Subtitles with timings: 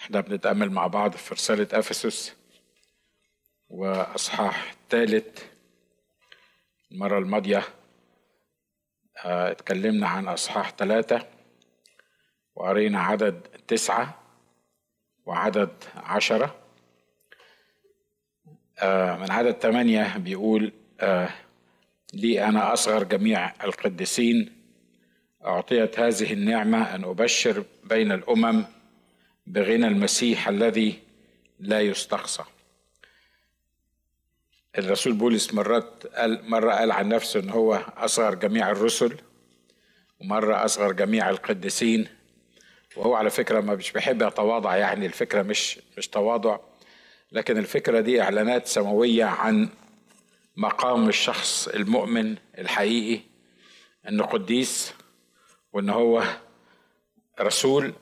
[0.00, 2.34] إحنا بنتأمل مع بعض في رسالة أفسس
[3.68, 5.42] وأصحاح الثالث
[6.92, 7.62] المرة الماضية
[9.24, 11.26] آه اتكلمنا عن أصحاح ثلاثة
[12.54, 14.22] وقرينا عدد تسعة
[15.26, 16.54] وعدد عشرة.
[18.78, 21.28] آه من عدد ثمانية بيقول آه
[22.14, 24.52] لي أنا أصغر جميع القديسين
[25.44, 28.64] أعطيت هذه النعمة أن أبشر بين الأمم
[29.46, 31.02] بغنى المسيح الذي
[31.60, 32.42] لا يستقصى.
[34.78, 39.16] الرسول بولس مرات قال مرة قال عن نفسه إن هو أصغر جميع الرسل
[40.20, 42.08] ومرة أصغر جميع القديسين
[42.96, 46.58] وهو على فكرة ما مش بيحب يتواضع يعني الفكرة مش مش تواضع
[47.32, 49.68] لكن الفكرة دي إعلانات سماوية عن
[50.56, 53.20] مقام الشخص المؤمن الحقيقي
[54.08, 54.92] إنه قديس
[55.72, 56.22] وإن هو
[57.40, 57.92] رسول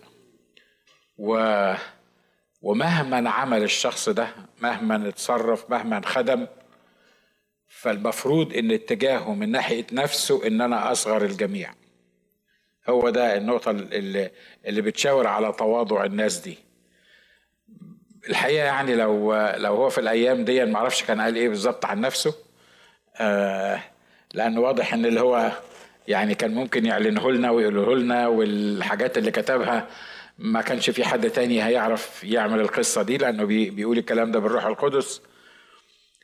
[1.19, 1.75] و
[2.63, 4.29] ومهما عمل الشخص ده
[4.61, 6.47] مهما اتصرف مهما خدم
[7.69, 11.75] فالمفروض إن اتجاهه من ناحية نفسه إن أنا أصغر الجميع.
[12.89, 14.31] هو ده النقطة اللي,
[14.67, 16.59] اللي بتشاور على تواضع الناس دي.
[18.28, 22.01] الحقيقة يعني لو لو هو في الأيام دي ما أعرفش كان قال إيه بالظبط عن
[22.01, 22.34] نفسه
[23.21, 23.81] آه
[24.34, 25.53] لأنه واضح إن اللي هو
[26.09, 29.87] يعني كان ممكن يعلنه لنا ويقوله لنا والحاجات اللي كتبها
[30.39, 35.23] ما كانش في حد تاني هيعرف يعمل القصة دي لأنه بيقول الكلام ده بالروح القدس.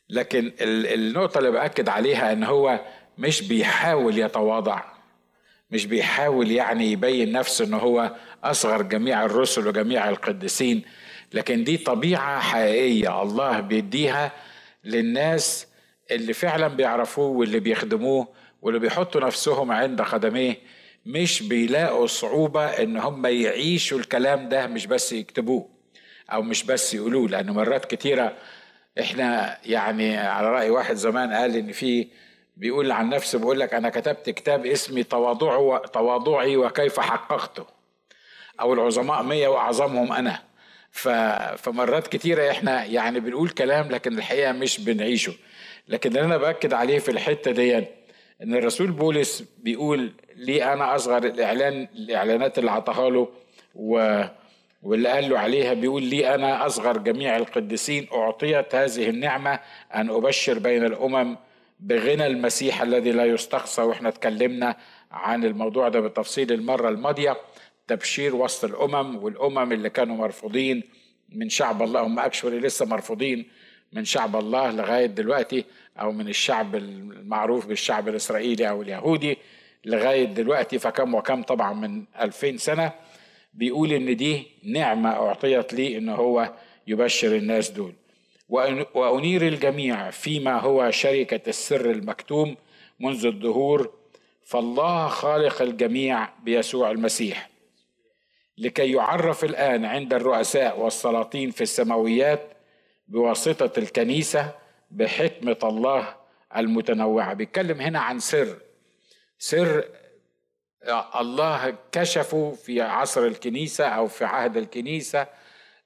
[0.08, 2.81] لكن النقطة اللي بأكد عليها إن هو
[3.19, 4.83] مش بيحاول يتواضع
[5.70, 10.83] مش بيحاول يعني يبين نفسه إن هو أصغر جميع الرسل وجميع القديسين.
[11.33, 14.33] لكن دي طبيعة حقيقية الله بيديها
[14.84, 15.66] للناس
[16.11, 18.28] اللي فعلا بيعرفوه واللي بيخدموه
[18.62, 20.56] واللي بيحطوا نفسهم عند قدميه
[21.06, 25.68] مش بيلاقوا صعوبة إن هم يعيشوا الكلام ده مش بس يكتبوه
[26.32, 28.36] أو مش بس يقولوه لأن مرات كتيرة
[29.00, 32.08] إحنا يعني على رأي واحد زمان قال إن في
[32.56, 37.66] بيقول عن نفسه بيقول لك أنا كتبت كتاب اسمي تواضع تواضعي وكيف حققته.
[38.60, 40.42] أو العظماء مية وأعظمهم أنا.
[41.56, 45.32] فمرات كتيرة إحنا يعني بنقول كلام لكن الحقيقة مش بنعيشه.
[45.88, 47.84] لكن اللي أنا بأكد عليه في الحتة دي
[48.42, 53.28] إن الرسول بولس بيقول لي أنا أصغر الإعلان الإعلانات اللي عطاها له
[53.74, 54.22] و
[54.82, 59.60] واللي قال له عليها بيقول لي أنا أصغر جميع القديسين أعطيت هذه النعمة
[59.94, 61.36] أن أبشر بين الأمم
[61.80, 64.76] بغنى المسيح الذي لا يستقصى وإحنا اتكلمنا
[65.12, 67.36] عن الموضوع ده بالتفصيل المرة الماضية.
[67.88, 70.82] تبشير وسط الأمم والأمم اللي كانوا مرفوضين
[71.28, 73.48] من شعب الله هم اكشولي لسه مرفوضين
[73.92, 75.64] من شعب الله لغاية دلوقتي.
[76.00, 79.38] أو من الشعب المعروف بالشعب الإسرائيلي أو اليهودي
[79.84, 82.92] لغاية دلوقتي فكم وكم طبعا من ألفين سنة
[83.54, 86.52] بيقول إن دي نعمة أعطيت لي إن هو
[86.86, 87.94] يبشر الناس دول.
[88.94, 92.56] وأنير الجميع فيما هو شركة السر المكتوم
[93.00, 93.92] منذ الدهور
[94.44, 97.50] فالله خالق الجميع بيسوع المسيح.
[98.58, 102.52] لكي يعرف الآن عند الرؤساء والسلاطين في السماويات
[103.08, 104.54] بواسطة الكنيسة
[104.90, 106.14] بحكمة الله
[106.56, 107.34] المتنوعة.
[107.34, 108.58] بيتكلم هنا عن سر.
[109.38, 109.84] سر
[111.20, 115.26] الله كشفه في عصر الكنيسة أو في عهد الكنيسة.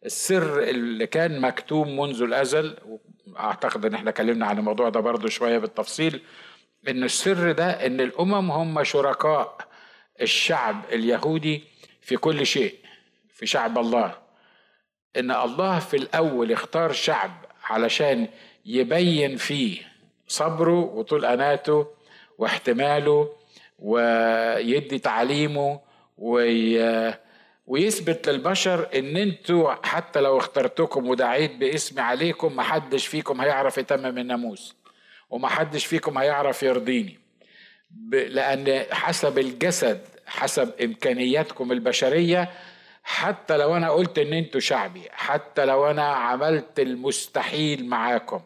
[0.05, 2.77] السر اللي كان مكتوم منذ الأزل
[3.39, 6.23] أعتقد إن إحنا اتكلمنا عن الموضوع ده برضو شوية بالتفصيل
[6.89, 9.59] إن السر ده إن الأمم هم شركاء
[10.21, 11.65] الشعب اليهودي
[12.01, 12.75] في كل شيء
[13.35, 14.19] في شعب الله.
[15.17, 17.31] إن الله في الأول اختار شعب
[17.65, 18.29] علشان
[18.67, 19.79] يبين فيه
[20.29, 21.87] صبره وطول أناته
[22.39, 23.29] واحتماله
[23.79, 25.81] ويدي تعليمه
[26.19, 27.15] وي...
[27.67, 34.77] ويثبت للبشر إن أنتوا حتى لو اخترتكم ودعيت باسمي عليكم محدش فيكم هيعرف يتمم الناموس
[35.31, 37.19] ومحدش فيكم هيعرف يرضيني.
[38.11, 42.51] لأن حسب الجسد حسب إمكانياتكم البشرية
[43.03, 48.41] حتى لو أنا قلت إن أنتوا شعبي حتى لو أنا عملت المستحيل معاكم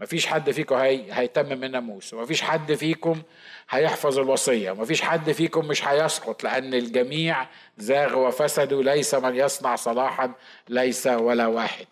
[0.00, 1.12] مفيش حد فيكم هي...
[1.12, 3.22] هيتمم الناموس ومفيش حد فيكم
[3.70, 7.46] هيحفظ الوصية ومفيش حد فيكم مش هيسقط لأن الجميع
[7.78, 10.32] زاغ وفسدوا ليس من يصنع صلاحا
[10.68, 11.86] ليس ولا واحد.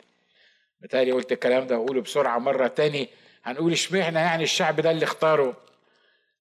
[0.81, 3.09] بالتالي قلت الكلام ده أقوله بسرعة مرة تاني.
[3.45, 5.57] هنقول اشمعنى يعني الشعب ده اللي اختاره؟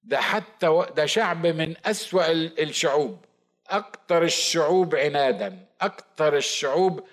[0.03, 0.83] ده حتى و...
[0.83, 3.25] ده شعب من أسوأ الشعوب.
[3.69, 7.03] أكثر الشعوب عنادا أكثر الشعوب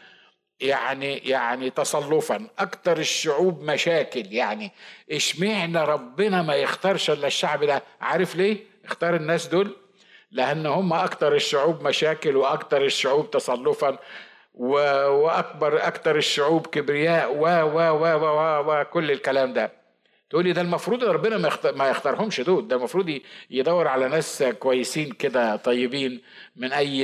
[0.65, 2.47] يعني يعني تصلفا.
[2.59, 4.73] أكتر الشعوب مشاكل يعني
[5.13, 9.77] إشمعنى ربنا ما يختارش إلا الشعب ده؟ عارف ليه؟ اختار الناس دول
[10.31, 13.99] لأن هم أكتر الشعوب مشاكل وأكتر الشعوب تصلفا
[14.55, 19.84] وأكبر أكثر الشعوب كبرياء و و و و وكل الكلام ده.
[20.35, 22.69] تقول لي ده المفروض ربنا ما يختارهمش دول.
[22.69, 23.21] ده المفروض
[23.51, 26.21] يدور على ناس كويسين كده طيبين
[26.57, 27.03] من أي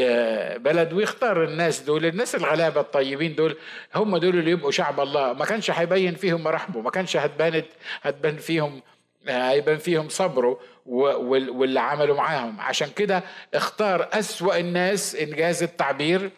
[0.58, 2.06] بلد ويختار الناس دول.
[2.06, 3.56] الناس الغلابة الطيبين دول
[3.94, 5.32] هم دول اللي يبقوا شعب الله.
[5.32, 7.62] ما كانش هيبين فيهم مراحمه ما كانش هتبان
[8.02, 8.82] هتبان فيهم
[9.28, 12.60] هيبان فيهم صبره واللي عملوا معاهم.
[12.60, 13.22] عشان كده
[13.54, 16.30] اختار أسوأ الناس إنجاز التعبير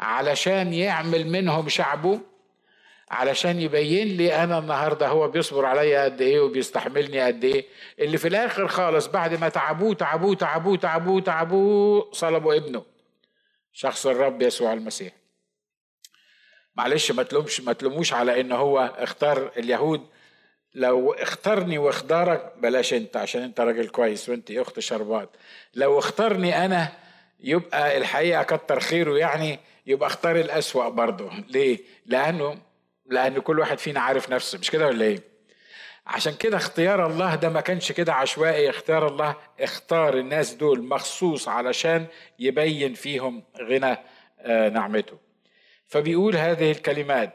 [0.00, 2.20] علشان يعمل منهم شعبه
[3.10, 7.66] علشان يبين لي أنا النهارده هو بيصبر عليا قد إيه وبيستحملني قد إيه.
[7.98, 12.84] اللي في الآخر خالص بعد ما تعبوه تعبوه تعبوه تعبوه تعبوه صلبوا ابنه.
[13.72, 15.12] شخص الرب يسوع المسيح.
[16.76, 20.06] معلش ما تلومش ما تلوموش على إن هو اختار اليهود.
[20.74, 25.30] لو اختارني واختارك بلاش أنت عشان أنت راجل كويس وأنت أخت شربات.
[25.74, 26.92] لو اختارني أنا
[27.40, 31.30] يبقى الحقيقة كتر خيره يعني يبقى اختار الأسوأ برضه.
[31.48, 32.67] ليه؟ لأنه
[33.08, 35.18] لأن كل واحد فينا عارف نفسه مش كده ولا إيه؟
[36.06, 38.70] عشان كده اختيار الله ده ما كانش كده عشوائي.
[38.70, 42.06] اختيار الله اختار الناس دول مخصوص علشان
[42.38, 43.96] يبين فيهم غنى
[44.40, 45.18] آه، نعمته.
[45.86, 47.34] فبيقول هذه الكلمات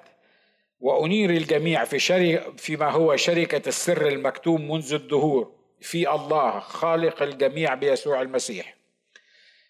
[0.80, 7.74] وأنير الجميع في شري فيما هو شركة السر المكتوم منذ الدهور في الله خالق الجميع
[7.74, 8.76] بيسوع المسيح.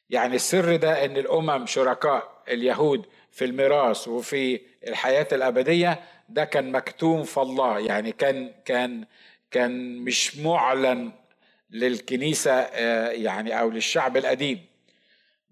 [0.09, 5.99] يعني السر ده إن الأمم شركاء اليهود في الميراث وفي الحياة الأبدية
[6.29, 7.79] ده كان مكتوم في الله.
[7.79, 9.05] يعني كان كان
[9.51, 11.11] كان مش معلن
[11.71, 14.65] للكنيسة آه، يعني أو للشعب القديم.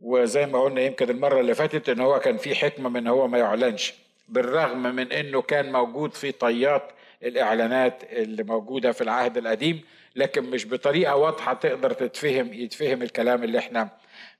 [0.01, 3.37] وزي ما قلنا يمكن المرة اللي فاتت إن هو كان في حكمة من هو ما
[3.37, 3.93] يعلنش.
[4.29, 6.91] بالرغم من إنه كان موجود في طيات
[7.23, 9.81] الإعلانات اللي موجودة في العهد القديم
[10.15, 13.89] لكن مش بطريقة واضحة تقدر تتفهم يتفهم الكلام اللي إحنا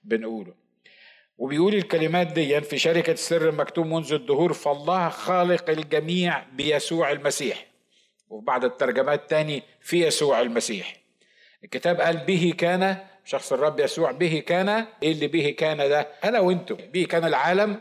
[0.04, 0.61] بنقوله.
[1.42, 7.66] وبيقول الكلمات دي في شركة السر المكتوب منذ الدهور فالله خالق الجميع بيسوع المسيح.
[8.30, 10.96] وبعد الترجمات تاني في يسوع المسيح.
[11.64, 14.70] الكتاب قال به كان شخص الرب يسوع به كان
[15.04, 16.76] إيه اللي به كان ده؟ أنا وأنتم.
[16.76, 17.80] به كان العالم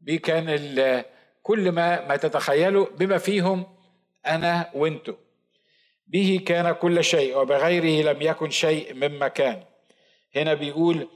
[0.00, 1.04] به كان
[1.42, 3.66] كل ما ما تتخيلوا بما فيهم
[4.26, 5.14] أنا وأنتم.
[6.06, 9.64] به كان كل شيء وبغيره لم يكن شيء مما كان.
[10.36, 11.08] هنا بيقول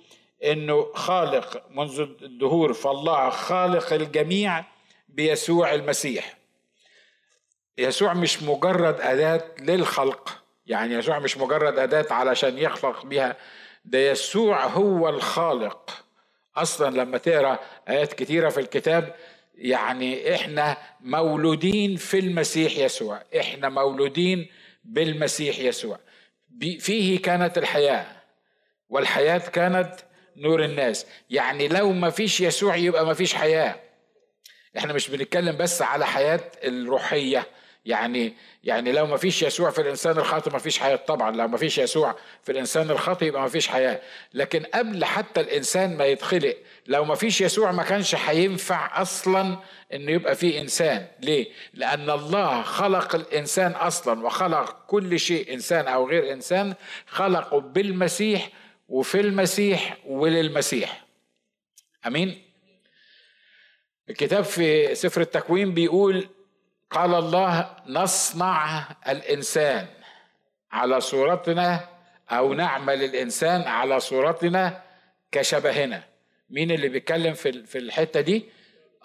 [0.45, 4.65] إنه خالق منذ الدهور فالله خالق الجميع
[5.09, 6.39] بيسوع المسيح.
[7.79, 13.37] يسوع مش مجرد أداة للخلق يعني يسوع مش مجرد أداة علشان يخلق بها
[13.85, 16.05] ده يسوع هو الخالق.
[16.57, 17.59] أصلا لما تقرأ
[17.89, 19.15] آيات كتيرة في الكتاب
[19.55, 24.49] يعني إحنا مولودين في المسيح يسوع إحنا مولودين
[24.85, 25.99] بالمسيح يسوع.
[26.79, 28.07] فيه كانت الحياة
[28.89, 29.95] والحياة كانت
[30.39, 31.07] نور الناس.
[31.31, 33.75] يعني لو ما فيش يسوع يبقى ما فيش حياة.
[34.79, 37.47] إحنا مش بنتكلم بس على حياة الروحية.
[37.85, 38.33] يعني
[38.65, 40.97] يعني لو ما فيش يسوع في الإنسان الخاطئ ما فيش حياة.
[40.97, 44.01] طبعا لو ما فيش يسوع في الإنسان الخاطئ يبقى ما فيش حياة.
[44.35, 46.57] لكن قبل حتى الإنسان ما يتخلق
[46.87, 49.59] لو ما فيش يسوع ما كانش هينفع أصلا
[49.93, 51.07] إنه يبقى فيه إنسان.
[51.21, 56.75] ليه؟ لأن الله خلق الإنسان أصلا وخلق كل شيء إنسان أو غير إنسان
[57.07, 58.49] خلقه بالمسيح
[58.89, 61.05] وفي المسيح وللمسيح.
[62.07, 62.43] آمين.
[64.11, 66.29] الكتاب في سفر التكوين بيقول
[66.91, 69.87] قال الله نصنع الإنسان
[70.73, 71.89] على صورتنا
[72.31, 74.83] أو نعمل الإنسان على صورتنا
[75.33, 76.05] كشبهنا.
[76.51, 78.45] مين اللي بيتكلم في في الحتة دي؟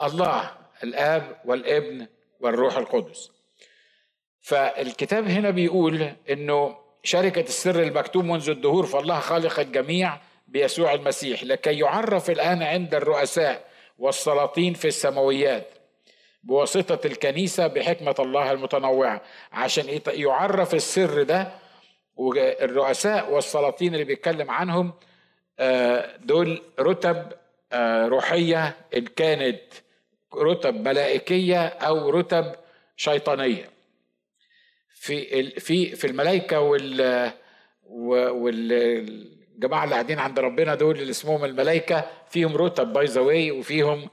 [0.03, 2.07] الله الآب والابن
[2.39, 3.31] والروح القدس.
[4.41, 10.19] فالكتاب هنا بيقول إنه شركة السر المكتوب منذ الدهور فالله خالق الجميع
[10.53, 13.65] بيسوع المسيح لكي يعرف الآن عند الرؤساء
[13.99, 15.67] والسلاطين في السماويات
[16.43, 21.51] بواسطة الكنيسة بحكمة الله المتنوعة عشان يعرف السر ده
[22.15, 24.93] والرؤساء والسلاطين اللي بيتكلم عنهم
[25.59, 27.31] آه، دول رتب
[27.71, 29.61] آه، روحية إن كانت
[30.35, 32.55] رتب ملائكية أو رتب
[32.95, 33.69] شيطانية.
[34.89, 37.31] في في في الملائكة وال
[39.53, 44.09] والجماعه اللي قاعدين عند ربنا دول اللي اسمهم الملائكة فيهم رتب by the way وفيهم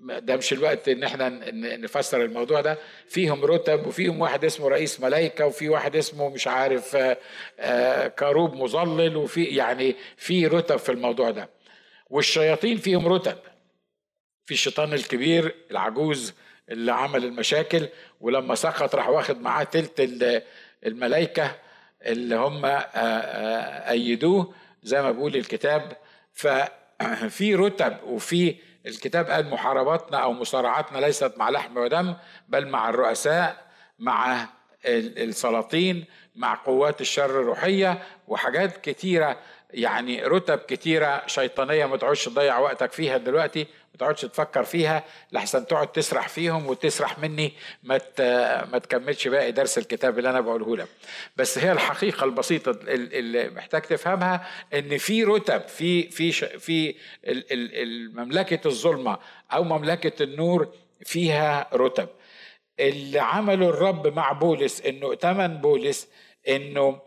[0.00, 1.28] ده مش الوقت إن إحنا
[1.76, 6.96] نفسر الموضوع ده فيهم رتب وفيهم واحد اسمه رئيس ملائكة وفي واحد اسمه مش عارف
[7.60, 11.48] آه، كروب مظلل وفي يعني في رتب في الموضوع ده.
[12.10, 13.36] والشياطين فيهم رتب
[14.46, 16.34] في الشيطان الكبير العجوز
[16.68, 17.88] اللي عمل المشاكل
[18.20, 20.42] ولما سقط راح واخد معاه تلت
[20.86, 21.56] الملائكة
[22.02, 25.96] اللي هم آه، آه، أيدوه زي ما بيقول الكتاب
[26.32, 32.14] ففي رتب وفي الكتاب قال محارباتنا أو مصارعاتنا ليست مع لحم ودم
[32.48, 33.66] بل مع الرؤساء
[33.98, 34.48] مع
[34.86, 36.04] السلاطين
[36.36, 39.38] مع قوات الشر الروحية وحاجات كتيرة
[39.70, 43.66] يعني رتب كتيرة شيطانية ما تقعدش تضيع وقتك فيها دلوقتي.
[43.92, 48.00] ما تقعدش تفكر فيها لحسن تقعد تسرح فيهم وتسرح مني ما
[48.72, 50.88] ما تكملش باقي درس الكتاب اللي أنا بقوله لك.
[51.36, 56.94] بس هي الحقيقة البسيطة اللي محتاج تفهمها إن في رتب في في في
[58.14, 59.18] مملكة الظلمة
[59.52, 60.68] أو مملكة النور
[61.04, 62.08] فيها رتب.
[62.80, 66.08] اللي عمله الرب مع بولس إنه ائتمن بولس
[66.48, 67.00] إنه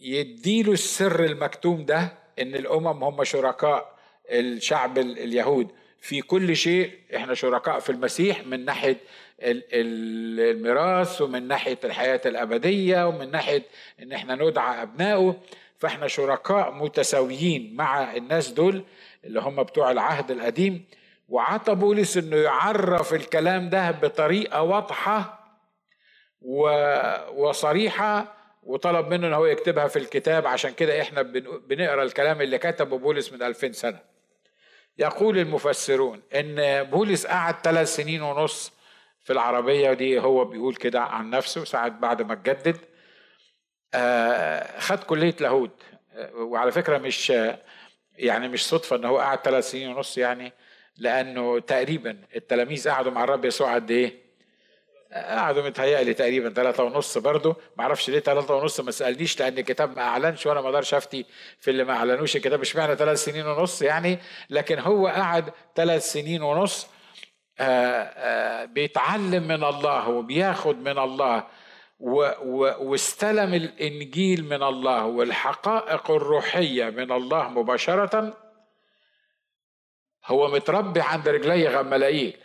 [0.00, 3.94] يديله السر المكتوم ده إن الأمم هم شركاء
[4.30, 5.68] الشعب اليهود.
[6.04, 8.96] في كل شيء إحنا شركاء في المسيح من ناحية
[9.42, 13.62] الميراث ومن ناحية الحياة الأبدية ومن ناحية
[14.02, 15.36] إن إحنا ندعى أبنائه.
[15.78, 18.84] فإحنا شركاء متساويين مع الناس دول
[19.24, 20.84] اللي هم بتوع العهد القديم.
[21.28, 25.44] وعطى بولس إنه يعرف الكلام ده بطريقة واضحة
[27.34, 30.46] وصريحة وطلب منه إن هو يكتبها في الكتاب.
[30.46, 31.22] عشان كده إحنا
[31.68, 34.13] بنقرأ الكلام اللي كتبه بولس من 2000 سنة.
[34.98, 38.72] يقول المفسرون إن بولس قعد ثلاث سنين ونص
[39.24, 42.76] في العربية دي هو بيقول كده عن نفسه ساعة بعد ما اتجدد
[43.94, 45.82] آه، خد كلية لاهوت
[46.12, 47.32] آه، وعلى فكرة مش
[48.18, 50.52] يعني مش صدفة إن هو قعد ثلاث سنين ونص يعني
[50.96, 54.23] لأنه تقريبا التلاميذ قعدوا مع الرب يسوع قد إيه؟
[55.14, 59.96] قعدوا متهيألي تقريبا ثلاثة ونص برضه ما أعرفش ليه ثلاثة ونص ما سألنيش لأن الكتاب
[59.96, 61.26] ما أعلنش وأنا ما أقدرش أفتي
[61.60, 62.36] في اللي ما أعلنوش.
[62.36, 64.18] الكتاب اشمعنى ثلاث سنين ونص يعني
[64.50, 66.86] لكن هو قعد ثلاث سنين ونص
[67.60, 71.46] آآ آه، آآ آه، بيتعلم من الله وبياخد من الله
[72.80, 78.36] واستلم الإنجيل من الله والحقائق الروحية من الله مباشرة.
[80.26, 82.36] هو متربي عند رجلي غملائيل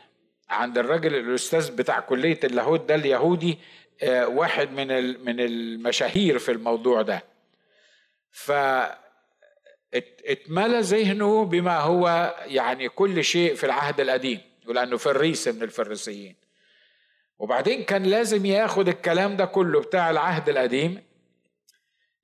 [0.49, 3.57] عند الراجل الأستاذ بتاع كلية اللاهوت ده اليهودي
[4.03, 4.87] آه، واحد من
[5.25, 7.23] من المشاهير في الموضوع ده.
[8.31, 8.51] ف
[10.25, 16.35] اتملى ذهنه بما هو يعني كل شيء في العهد القديم ولأنه فريس من الفريسيين.
[17.39, 21.03] وبعدين كان لازم ياخد الكلام ده كله بتاع العهد القديم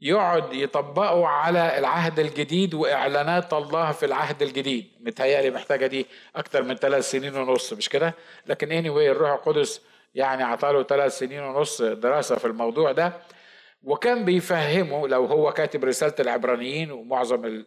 [0.06, 4.88] يقعد يطبقوا على العهد الجديد وإعلانات الله في العهد الجديد.
[5.00, 8.14] متهيألي محتاجة دي أكتر من ثلاث سنين ونص مش كده؟
[8.48, 9.82] لكن اني anyway الروح القدس
[10.16, 13.14] يعني عطاله ثلاث سنين ونص دراسة في الموضوع ده.
[13.84, 17.66] وكان بيفهمه لو هو كاتب رسالة العبرانيين ومعظم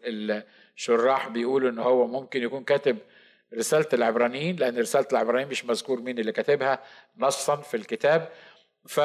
[0.77, 2.99] الشراح بيقولوا إن هو ممكن يكون كاتب
[3.55, 6.79] رسالة العبرانيين لأن رسالة العبرانيين مش مذكور مين اللي كاتبها
[7.19, 8.29] نصا في الكتاب.
[8.87, 9.01] ف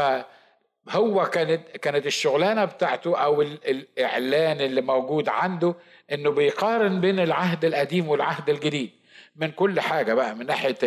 [0.90, 5.76] هو كانت كانت الشغلانة بتاعته أو الإعلان اللي موجود عنده
[6.12, 8.90] إنه بيقارن بين العهد القديم والعهد الجديد.
[9.36, 10.78] من كل حاجة بقى من ناحية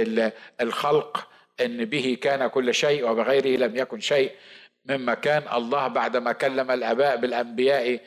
[0.61, 1.29] الخلق
[1.61, 4.31] إن به كان كل شيء وبغيره لم يكن شيء.
[4.87, 8.01] مما كان الله بعدما كلم الآباء بالأنبياء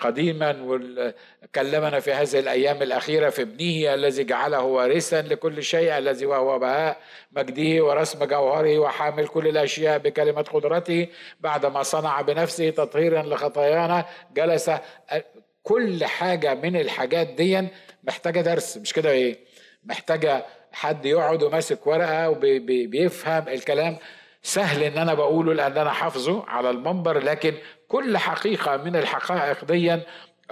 [0.00, 6.58] قديما وكلمنا في هذه الأيام الأخيرة في ابنه الذي جعله وارثا لكل شيء الذي وهو
[6.58, 6.96] بهاء
[7.32, 11.08] مجده ورسم جوهره وحامل كل الأشياء بكلمة قدرته.
[11.40, 14.04] بعدما صنع بنفسه تطهيرا لخطايانا
[14.34, 14.70] جلس
[15.62, 17.68] كل حاجة من الحاجات دي
[18.04, 18.76] محتاجة درس.
[18.76, 19.38] مش كده؟ إيه؟
[19.84, 23.98] محتاجة حد يقعد وماسك ورقة وبيفهم الكلام.
[24.42, 27.54] سهل إن أنا بقوله لأن أنا حافظه على المنبر لكن
[27.90, 29.98] كل حقيقة من الحقائق دي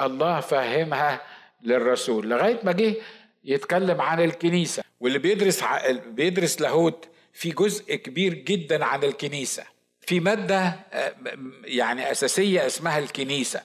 [0.00, 1.20] الله فهمها
[1.62, 2.28] للرسول.
[2.28, 2.94] لغاية ما جه
[3.44, 5.64] يتكلم عن الكنيسة واللي بيدرس
[6.06, 9.64] بيدرس لاهوت في جزء كبير جدا عن الكنيسة.
[10.00, 10.74] في مادة
[11.64, 13.60] يعني أساسية اسمها الكنيسة.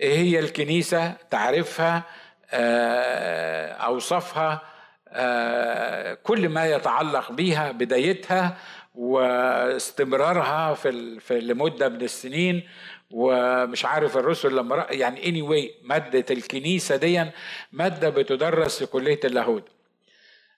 [0.00, 2.02] إيه هي الكنيسة؟ تعرفها
[2.50, 4.62] آه، أوصافها
[5.08, 8.56] آه، كل ما يتعلق بها بدايتها
[8.96, 12.68] واستمرارها في في لمدة من السنين
[13.10, 17.24] ومش عارف الرسل لما يعني اني anyway مادة الكنيسة دي
[17.72, 19.68] مادة بتدرس في كلية اللاهوت.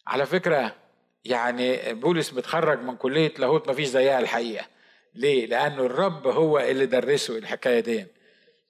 [0.06, 0.74] على فكرة
[1.24, 4.66] يعني بولس متخرج من كلية لاهوت ما فيش زيها الحقيقة.
[5.14, 8.06] ليه؟ لأنه الرب هو اللي درسه الحكاية دي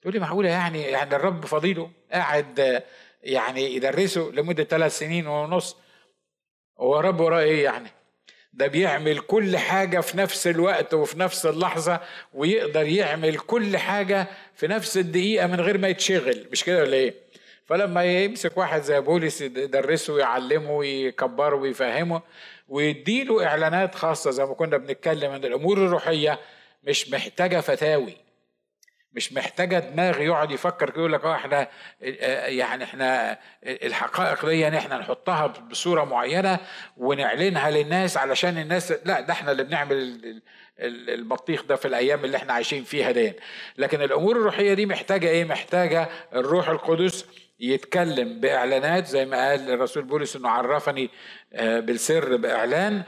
[0.01, 2.83] تقول لي معقولة يعني يعني الرب فضيله قاعد
[3.23, 5.77] يعني يدرسه لمدة ثلاث سنين ونص؟
[6.79, 7.89] هو رب وراه إيه يعني؟
[8.59, 11.99] ده بيعمل كل حاجة في نفس الوقت وفي نفس اللحظة
[12.33, 17.13] ويقدر يعمل كل حاجة في نفس الدقيقة من غير ما يتشغل مش كده ولا إيه؟
[17.65, 22.21] فلما يمسك واحد زي بولس يدرسه ويعلمه ويكبره ويفهمه
[22.69, 26.39] ويديله إعلانات خاصة زي ما كنا بنتكلم ان الأمور الروحية
[26.83, 28.17] مش محتاجة فتاوي
[29.13, 31.67] مش محتاجة دماغ يقعد يفكر يقول لك آه إحنا
[32.03, 36.59] آه، يعني إحنا الحقائق دي يعني إحنا نحطها بصورة معينة
[36.97, 40.21] ونعلنها للناس علشان الناس لا ده إحنا اللي بنعمل
[41.09, 43.33] البطيخ ده في الأيام اللي إحنا عايشين فيها دي
[43.77, 47.25] لكن الأمور الروحية دي محتاجة إيه؟ محتاجة الروح القدس
[47.59, 51.09] يتكلم بإعلانات زي ما قال الرسول بولس إنه عرفني
[51.53, 53.03] آه، بالسر بإعلان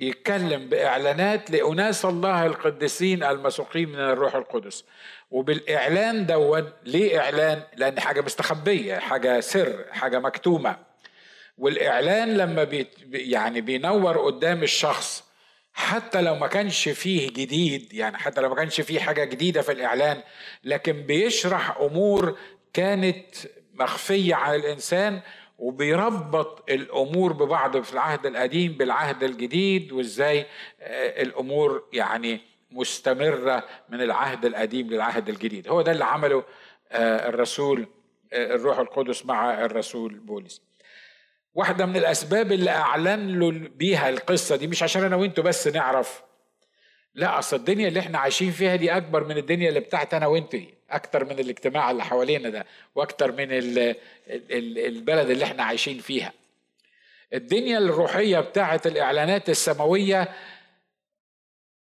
[0.00, 4.84] يتكلم بإعلانات لأناس الله القديسين المسوقين من الروح القدس.
[5.30, 10.76] وبالإعلان دون ليه اعلان لأن حاجة مستخبية حاجة سر حاجة مكتومة.
[11.58, 15.24] والإعلان لما بي يعني بينور قدام الشخص
[15.72, 19.72] حتى لو ما كانش فيه جديد يعني حتى لو ما كانش فيه حاجة جديدة في
[19.72, 20.22] الإعلان
[20.64, 22.38] لكن بيشرح أمور
[22.72, 23.26] كانت
[23.74, 25.20] مخفية عن الإنسان
[25.58, 30.46] وبيربط الأمور ببعض في العهد القديم بالعهد الجديد وإزاي
[30.80, 32.40] آه، الأمور يعني
[32.70, 35.68] مستمرة من العهد القديم للعهد الجديد.
[35.68, 36.44] هو ده اللي عمله
[36.92, 37.86] آه، الرسول
[38.32, 40.62] آه، الروح القدس مع الرسول بولس.
[41.54, 46.22] واحدة من الأسباب اللي أعلن له بيها القصة دي مش عشان أنا وأنتوا بس نعرف
[47.14, 50.60] لا أصل الدنيا اللي إحنا عايشين فيها دي أكبر من الدنيا اللي بتاعت أنا وأنتوا
[50.94, 56.32] أكتر من الاجتماع اللي حوالينا ده وأكتر من البلد اللي إحنا عايشين فيها.
[57.34, 60.28] الدنيا الروحية بتاعت الإعلانات السماوية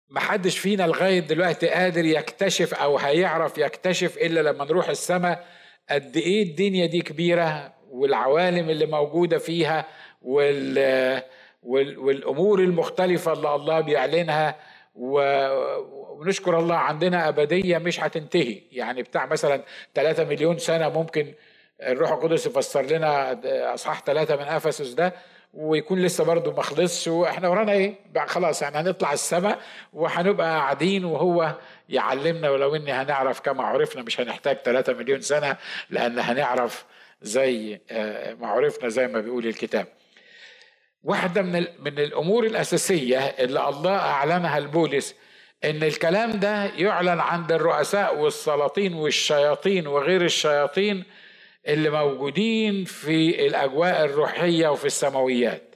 [0.09, 5.47] محدش فينا لغاية دلوقتي قادر يكتشف أو هيعرف يكتشف إلا لما نروح السماء
[5.91, 9.87] قد إيه الدنيا دي كبيرة والعوالم اللي موجودة فيها
[10.23, 11.23] وال
[11.63, 14.57] والأمور المختلفة اللي الله بيعلنها
[16.23, 18.61] ونشكر الله عندنا أبدية مش هتنتهي.
[18.73, 19.63] يعني بتاع مثلا
[19.95, 21.35] 3 مليون سنة ممكن
[21.83, 23.41] الروح القدس يفسر لنا
[23.75, 25.13] أصحاح ثلاثة من أفسس ده
[25.55, 29.59] ويكون لسه برضه ما خلصش وإحنا ورانا إيه؟ بقى خلاص يعني هنطلع السماء
[29.93, 31.55] وهنبقى قاعدين وهو
[31.89, 35.57] يعلمنا ولو إني هنعرف كما عرفنا مش هنحتاج 3 مليون سنة
[35.91, 36.85] لأن هنعرف
[37.23, 39.87] زي آه، ما عرفنا زي ما بيقول الكتاب.
[41.05, 45.15] واحدة من من الأمور الأساسية اللي الله أعلنها لبولس
[45.65, 51.05] إن الكلام ده يعلن عند الرؤساء والسلاطين والشياطين وغير الشياطين
[51.67, 55.75] اللي موجودين في الأجواء الروحية وفي السماويات.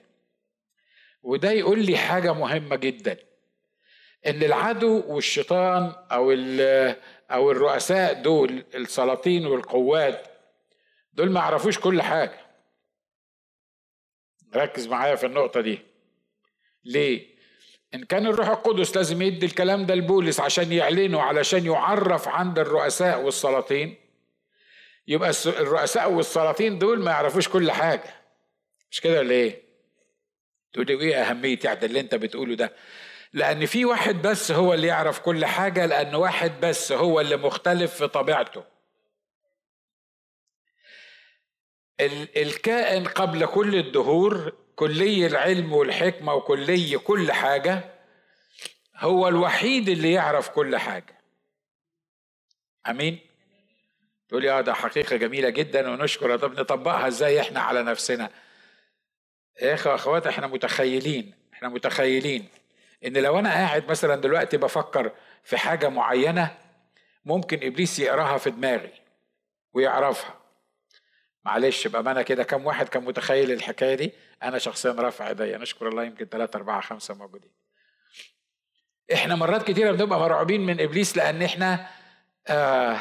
[1.23, 3.17] وده يقول لي حاجة مهمة جدا.
[4.27, 6.33] إن العدو والشيطان أو
[7.31, 10.27] أو الرؤساء دول السلاطين والقوات
[11.13, 12.41] دول ما يعرفوش كل حاجة.
[14.55, 15.79] ركز معايا في النقطة دي.
[16.85, 17.36] ليه؟
[17.97, 23.21] إن كان الروح القدس لازم يدي الكلام ده لبولس عشان يعلنه علشان يعرف عند الرؤساء
[23.21, 23.97] والسلاطين
[25.09, 28.15] يبقى الرؤساء والسلاطين دول ما يعرفوش كل حاجة
[28.91, 29.63] مش كده ولا إيه؟
[30.73, 32.73] تقول لي إيه أهمية يعني اللي أنت بتقوله ده؟
[33.33, 37.95] لأن في واحد بس هو اللي يعرف كل حاجة لأن واحد بس هو اللي مختلف
[37.95, 38.65] في طبيعته
[42.37, 47.85] الكائن قبل كل الدهور كلي العلم والحكمة وكلي كل حاجة
[48.97, 51.21] هو الوحيد اللي يعرف كل حاجة.
[52.89, 53.19] أمين؟
[54.29, 58.31] تقول لي آه ده حقيقة جميلة جدا ونشكر طب نطبقها إزاي إحنا على نفسنا؟
[59.63, 62.49] يا أخي أخوات إحنا متخيلين إحنا متخيلين
[63.05, 65.13] إن لو أنا قاعد مثلا دلوقتي بفكر
[65.45, 66.57] في حاجة معينة
[67.25, 68.93] ممكن إبليس يقراها في دماغي
[69.73, 70.46] ويعرفها.
[71.47, 75.59] معلش بأمانة كده كم واحد كان متخيل الحكاية دي؟ أنا شخصيا رافع إيديا.
[75.59, 77.51] نشكر الله يمكن ثلاثة أربعة خمسة موجودين.
[79.13, 81.87] إحنا مرات كتيرة بنبقى مرعوبين من إبليس لأن إحنا
[82.47, 82.99] آه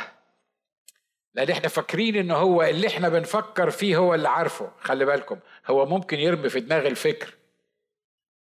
[1.34, 4.72] لأن إحنا فاكرين إن هو اللي إحنا بنفكر فيه هو اللي عارفه.
[4.80, 7.34] خلي بالكم هو ممكن يرمي في دماغ الفكر.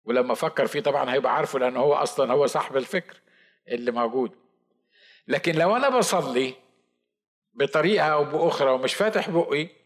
[0.06, 3.18] ولما فكر فيه طبعا هيبقى عارفه لأن هو أصلا هو صاحب الفكر
[3.68, 4.32] اللي موجود.
[5.28, 6.54] لكن لو أنا بصلي
[7.54, 9.81] بطريقة أو بأخرى ومش فاتح بقي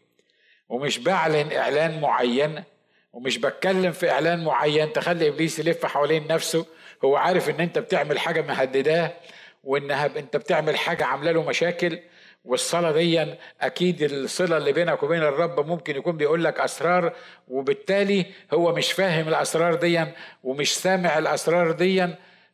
[0.68, 2.62] ومش بعلن إعلان معين
[3.12, 6.66] ومش بتكلم في إعلان معين تخلي إبليس يلف حوالين نفسه.
[7.04, 9.12] هو عارف إن أنت بتعمل حاجة مهدداه
[9.64, 11.98] وانها أنت بتعمل حاجة عاملة له مشاكل.
[12.44, 17.12] والصلاة دي أكيد الصلة اللي بينك وبين الرب ممكن يكون بيقول لك أسرار
[17.48, 20.04] وبالتالي هو مش فاهم الأسرار دي
[20.44, 22.08] ومش سامع الأسرار دي.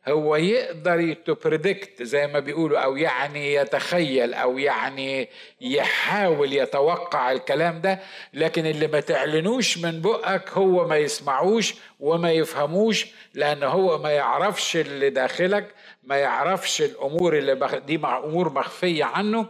[0.07, 5.29] هو يقدر تبريدكت زي ما بيقولوا أو يعني يتخيل أو يعني
[5.61, 7.99] يحاول يتوقع الكلام ده
[8.33, 14.77] لكن اللي ما تعلنوش من بقك هو ما يسمعوش وما يفهموش لأن هو ما يعرفش
[14.77, 19.47] اللي داخلك ما يعرفش الأمور اللي دي مع أمور مخفية عنه.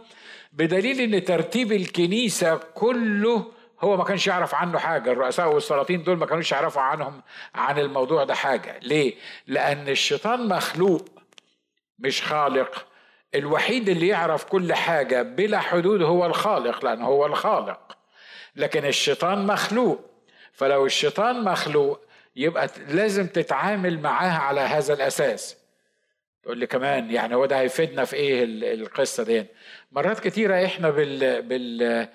[0.52, 5.12] بدليل إن ترتيب الكنيسة كله هو ما كانش يعرف عنه حاجة.
[5.12, 7.22] الرؤساء والسلاطين دول ما كانوش يعرفوا عنهم
[7.54, 8.78] عن الموضوع ده حاجة.
[8.82, 9.14] ليه؟
[9.46, 11.08] لأن الشيطان مخلوق
[11.98, 12.86] مش خالق.
[13.34, 17.96] الوحيد اللي يعرف كل حاجة بلا حدود هو الخالق لأنه هو الخالق.
[18.56, 20.00] لكن الشيطان مخلوق.
[20.52, 22.00] فلو الشيطان مخلوق
[22.36, 25.56] يبقى لازم تتعامل معاه على هذا الأساس.
[26.42, 29.46] تقول لي كمان يعني هو ده هيفيدنا في إيه القصة دي؟
[29.92, 32.08] مرات كتيرة إحنا بال بال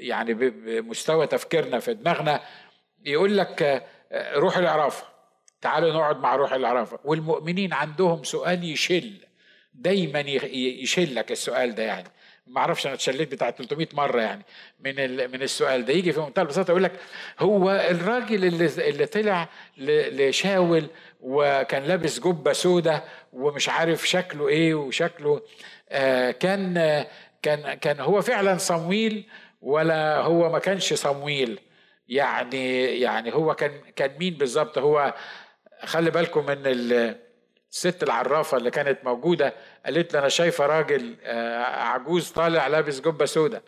[0.00, 2.40] يعني بمستوى تفكيرنا في دماغنا
[3.04, 3.86] يقول لك
[4.34, 5.04] روح العرافة.
[5.60, 6.98] تعالوا نقعد مع روح العرافة.
[7.04, 9.12] والمؤمنين عندهم سؤال يشل
[9.74, 12.08] دايما يشلك السؤال ده يعني.
[12.46, 14.44] ما أعرفش أنا اتشليت بتاع 300 مرة يعني
[14.80, 14.94] من
[15.30, 15.92] من السؤال ده.
[15.92, 16.92] يجي في منتهى البساطة يقول لك
[17.38, 20.86] هو الراجل اللي اللي طلع لشاول
[21.20, 25.42] وكان لابس جبة سودة ومش عارف شكله إيه وشكله
[25.90, 27.04] آه كان
[27.42, 29.24] كان كان هو فعلا صمويل
[29.60, 31.60] ولا هو ما كانش صمويل.
[32.08, 35.14] يعني يعني هو كان كان مين بالظبط؟ هو
[35.84, 39.54] خلي بالكم من الست العرافة اللي كانت موجودة
[39.86, 43.62] قالت لي أنا شايفة راجل آه، عجوز طالع لابس جبة سودة.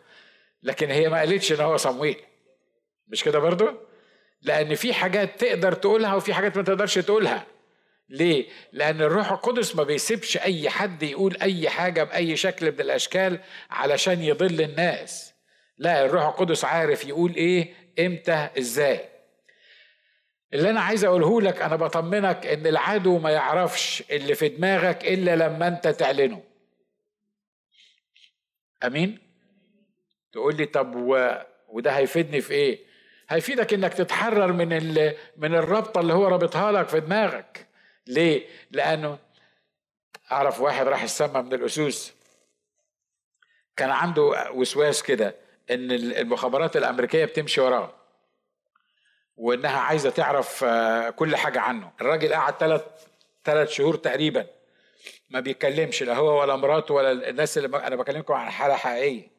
[0.63, 2.17] لكن هي ما قالتش إن هو صمويل.
[3.07, 3.69] مش كده برضو؟
[4.41, 7.45] لأن في حاجات تقدر تقولها وفي حاجات ما تقدرش تقولها.
[8.09, 13.39] ليه؟ لأن الروح القدس ما بيسيبش أي حد يقول أي حاجة بأي شكل من الأشكال
[13.69, 15.32] علشان يضل الناس.
[15.83, 19.09] لا الروح القدس عارف يقول إيه إمتى إزاي.
[20.53, 25.35] اللي أنا عايز أقوله لك أنا بطمنك إن العدو ما يعرفش اللي في دماغك إلا
[25.35, 26.43] لما أنت تعلنه.
[28.83, 29.19] أمين؟
[30.31, 31.37] تقول لي طب و...
[31.67, 32.79] وده هيفيدني في إيه؟
[33.29, 35.17] هيفيدك إنك تتحرر من ال...
[35.37, 37.67] من الرابطة اللي هو رابطها لك في دماغك.
[38.07, 39.19] ليه؟ لأنه
[40.31, 42.13] أعرف واحد راح السما من الأسوس.
[43.77, 45.42] كان عنده وسواس كده.
[45.71, 47.93] إن المخابرات الأمريكية بتمشي وراه
[49.37, 52.81] وإنها عايزة تعرف آه، كل حاجة عنه الراجل قعد ثلاث
[53.45, 54.47] ثلاث شهور تقريبا
[55.29, 59.33] ما بيتكلمش لا هو ولا مراته ولا الناس اللي أنا بكلمكم عن حالة حقيقية.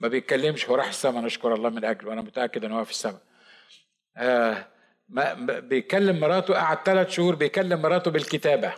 [0.00, 3.20] ما بيتكلمش هو راح السماء نشكر الله من أجله وأنا متأكد إن هو في السماء.
[4.16, 4.66] آه
[5.08, 8.74] ما بيكلم مراته قعد ثلاث شهور بيكلم مراته بالكتابة.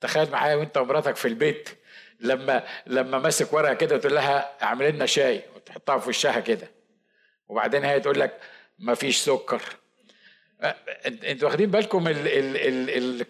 [0.00, 1.68] تخيل معايا وأنت ومراتك في البيت.
[2.20, 6.68] لما لما ماسك ورقة كده تقول لها اعمل لنا شاي وتحطها في وشها كده
[7.48, 8.40] وبعدين هي تقول لك
[8.78, 9.62] ما فيش سكر
[11.06, 13.26] أنتوا واخدين بالكم ال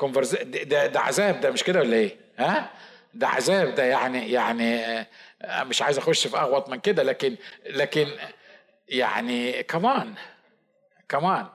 [0.68, 2.70] ده, ده عذاب ده مش كده ولا إيه؟ ها؟
[3.14, 4.98] ده عذاب ده يعني يعني
[5.42, 8.08] آه، مش عايز اخش في اغوط من كده لكن لكن
[8.88, 10.14] يعني كمان
[11.08, 11.46] كمان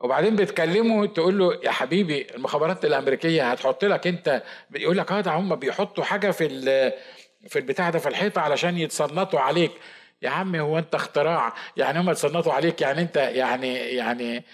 [0.00, 4.42] وبعدين بتكلمه تقول له يا حبيبي المخابرات الأمريكية هتحط لك أنت
[4.74, 6.48] يقول لك آه ده هم بيحطوا حاجة في
[7.48, 9.70] في البتاع ده في الحيطة علشان يتصنطوا عليك.
[10.22, 14.44] يا عم هو أنت اختراع يعني هم تصنطوا عليك؟ يعني أنت يعني يعني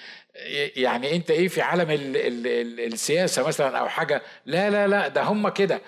[0.76, 5.08] يعني أنت إيه في عالم ال ال ال السياسة مثلا أو حاجة؟ لا لا لا
[5.08, 5.80] ده هم كده.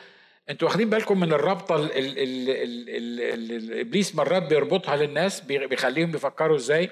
[0.51, 6.91] أنتوا واخدين بالكم من الرابطة اللي ابليس مرات بيربطها للناس بيخليهم يفكروا إزاي؟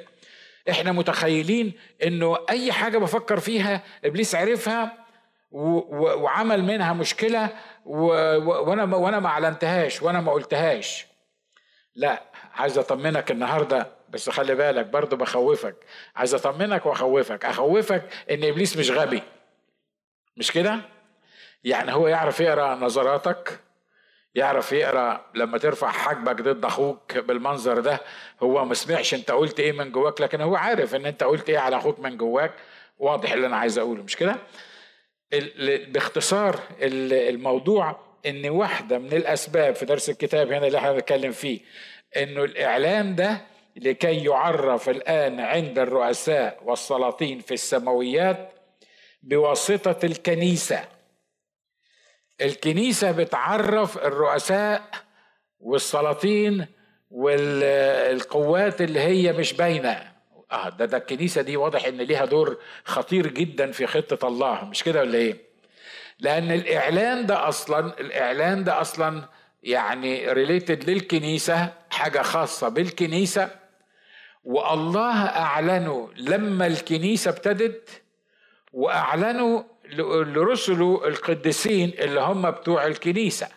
[0.70, 1.72] إحنا متخيلين
[2.04, 5.02] انه اي حاجة بفكر فيها ابليس عرفها
[5.50, 7.48] وعمل منها مشكلة
[7.86, 11.06] وأنا وأنا ما اعلنتهاش وأنا ما قلتهاش.
[11.94, 12.22] لا
[12.54, 15.76] عايز اطمنك النهارده بس خلي بالك برضه بخوفك.
[16.16, 17.44] عايز اطمنك واخوفك.
[17.44, 19.22] اخوفك ان ابليس مش غبي.
[20.36, 20.80] مش كده؟
[21.64, 23.60] يعني هو يعرف يقرأ نظراتك
[24.34, 28.00] يعرف يقرأ لما ترفع حاجبك ضد أخوك بالمنظر ده
[28.42, 31.58] هو ما سمعش أنت قلت إيه من جواك لكن هو عارف إن أنت قلت إيه
[31.58, 32.52] على أخوك من جواك.
[32.98, 34.36] واضح اللي أنا عايز أقوله مش كده؟
[35.88, 41.60] باختصار الموضوع إن واحدة من الأسباب في درس الكتاب هنا اللي إحنا بنتكلم فيه
[42.16, 43.40] إنه الاعلان ده
[43.76, 48.52] لكي يعرف الآن عند الرؤساء والسلاطين في السماويات
[49.22, 50.84] بواسطة الكنيسة.
[52.42, 54.82] الكنيسة بتعرف الرؤساء
[55.60, 56.66] والسلاطين
[57.10, 60.12] والقوات اللي هي مش باينة.
[60.52, 64.82] آه ده ده الكنيسة دي واضح إن ليها دور خطير جدا في خطة الله مش
[64.84, 65.36] كده ولا إيه؟
[66.18, 69.28] لأن الإعلان ده أصلا الإعلان ده أصلا
[69.62, 73.50] يعني ريليتد للكنيسة حاجة خاصة بالكنيسة.
[74.44, 78.02] والله اعلنه لما الكنيسة ابتدت
[78.72, 83.48] وأعلنوا لرسله القديسين اللي هم بتوع الكنيسة.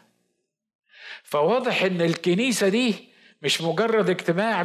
[1.24, 3.10] فواضح إن الكنيسة دي
[3.42, 4.62] مش مجرد اجتماع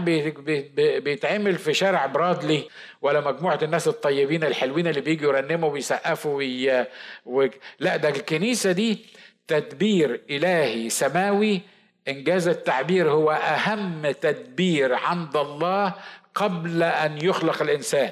[0.77, 2.69] بيتعمل في شارع برادلي
[3.03, 6.87] ولا مجموعة الناس الطيبين الحلوين اللي بيجوا يرنموا ويسقفوا وي...
[7.27, 7.47] و...
[7.79, 9.07] لا ده الكنيسة دي
[9.47, 11.61] تدبير إلهي سماوي.
[12.09, 15.95] إنجاز التعبير هو أهم تدبير عند الله
[16.35, 18.11] قبل أن يخلق الإنسان.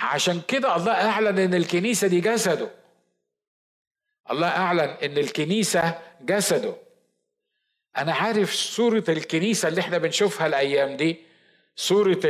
[0.00, 2.70] عشان كده الله أعلن إن الكنيسة دي جسده.
[4.30, 6.76] الله أعلن إن الكنيسة جسده.
[7.96, 11.29] أنا عارف صورة الكنيسة اللي إحنا بنشوفها الأيام دي.
[11.80, 12.20] صورة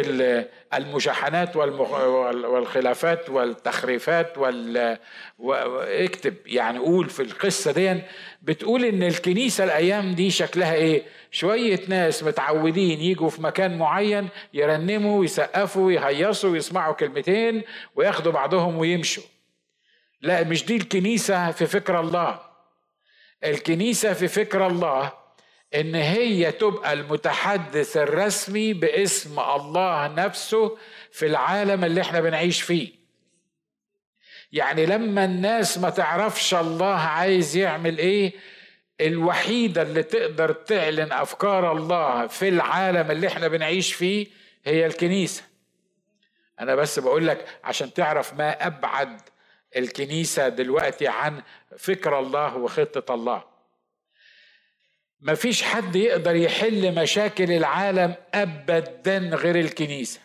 [0.75, 4.99] المشاحنات والخلافات والتخريفات وال
[5.41, 6.35] اكتب.
[6.47, 8.03] يعني قول في القصة دي
[8.43, 15.19] بتقول إن الكنيسة الأيام دي شكلها إيه؟ شوية ناس متعودين يجوا في مكان معين يرنموا
[15.21, 17.63] ويسقفوا ويهيصوا ويسمعوا كلمتين
[17.95, 19.25] وياخدوا بعضهم ويمشوا.
[20.23, 22.41] لا مش دي الكنيسة في فكر الله.
[23.45, 25.20] الكنيسة في فكر الله
[25.75, 30.79] إن هي تبقى المتحدث الرسمي باسم الله نفسه
[31.13, 32.93] في العالم اللي إحنا بنعيش فيه.
[34.53, 38.33] يعني لما الناس ما تعرفش الله عايز يعمل إيه
[39.01, 44.27] الوحيدة اللي تقدر تعلن أفكار الله في العالم اللي إحنا بنعيش فيه
[44.65, 45.43] هي الكنيسة.
[46.61, 49.21] أنا بس بقول لك عشان تعرف ما أبعد
[49.77, 51.43] الكنيسة دلوقتي عن
[51.79, 53.50] فكر الله وخطة الله.
[55.23, 60.21] مفيش حد يقدر يحل مشاكل العالم ابدا غير الكنيسة.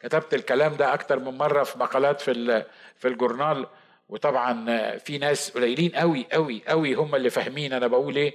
[0.00, 2.64] كتبت الكلام ده أكتر من مرة في مقالات في
[2.96, 3.66] في الجورنال
[4.08, 4.66] وطبعا
[4.98, 8.34] في ناس قليلين قوي قوي قوي هم اللي فاهمين أنا بقول إيه.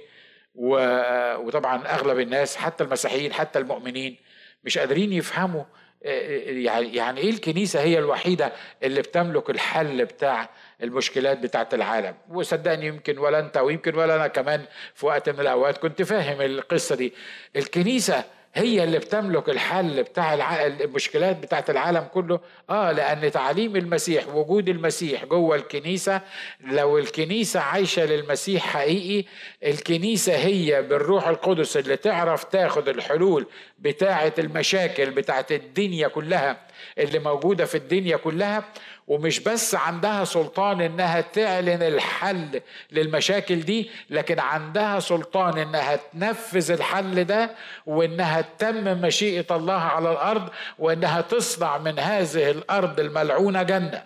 [0.54, 4.16] وطبعا أغلب الناس حتى المسيحيين حتى المؤمنين
[4.64, 5.64] مش قادرين يفهموا
[6.02, 10.48] يعني يعني إيه الكنيسة هي الوحيدة اللي بتملك الحل بتاع
[10.82, 15.78] المشكلات بتاعت العالم؟ وصدقني يمكن ولا أنت ويمكن ولا أنا كمان في وقت من الأوقات
[15.78, 17.12] كنت فاهم القصة دي.
[17.56, 20.66] الكنيسة هي اللي بتملك الحل بتاع.
[20.66, 26.20] المشكلات بتاعت العالم كله آه لأن تعليم المسيح وجود المسيح جوه الكنيسة
[26.60, 29.28] لو الكنيسة عايشة للمسيح حقيقي
[29.64, 33.46] الكنيسة هي بالروح القدس اللي تعرف تاخد الحلول
[33.78, 36.66] بتاعه المشاكل بتاعه الدنيا كلها
[36.98, 38.64] اللي موجودة في الدنيا كلها
[39.10, 47.24] ومش بس عندها سلطان إنها تعلن الحل للمشاكل دي لكن عندها سلطان إنها تنفذ الحل
[47.24, 47.54] ده
[47.86, 54.04] وإنها تتمم مشيئة الله على الأرض وإنها تصنع من هذه الأرض الملعونة جنة.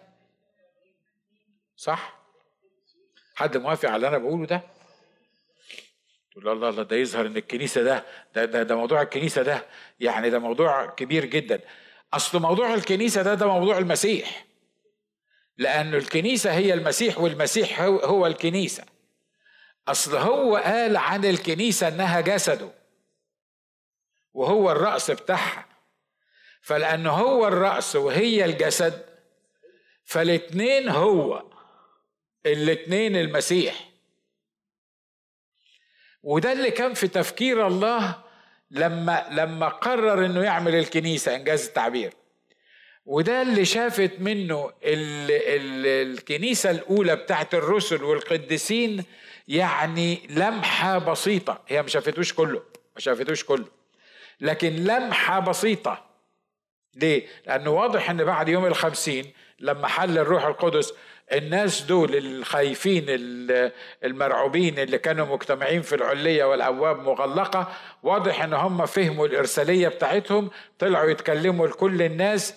[1.77, 2.19] صح؟
[3.35, 4.61] حد موافق على اللي أنا بقوله ده؟
[6.33, 9.65] تقول الله الله ده يظهر إن الكنيسة ده ده ده, ده موضوع الكنيسة ده
[10.01, 11.61] يعني ده موضوع كبير جدا.
[12.15, 14.45] أصل موضوع الكنيسة ده ده موضوع المسيح.
[15.59, 18.85] لأن الكنيسة هي المسيح والمسيح هو, الكنيسة.
[19.89, 22.71] أصل هو قال عن الكنيسة إنها جسده.
[24.33, 25.67] وهو الرأس بتاعها.
[26.63, 29.05] فلأنه هو الرأس وهي الجسد
[30.05, 31.43] فالاتنين هو
[32.47, 33.91] الاتنين المسيح.
[36.23, 38.25] وده اللي كان في تفكير الله
[38.71, 42.13] لما لما قرر إنه يعمل الكنيسة إنجاز التعبير.
[43.07, 49.05] وده اللي شافت منه ال ال الكنيسة الأولى بتاعت الرسل والقديسين
[49.49, 51.61] يعني لمحة بسيطة.
[51.69, 52.63] هي ما شافتوش كله
[52.95, 53.65] ما شافتوش كله.
[54.41, 56.05] لكن لمحة بسيطة.
[56.97, 60.93] ليه؟ لأنه واضح أن بعد يوم الخمسين لما حل الروح القدس
[61.33, 63.05] الناس دول الخايفين
[64.05, 71.11] المرعوبين اللي كانوا مجتمعين في العلية والأبواب مغلقة واضح أن هم فهموا الإرسالية بتاعتهم طلعوا
[71.11, 72.55] يتكلموا لكل الناس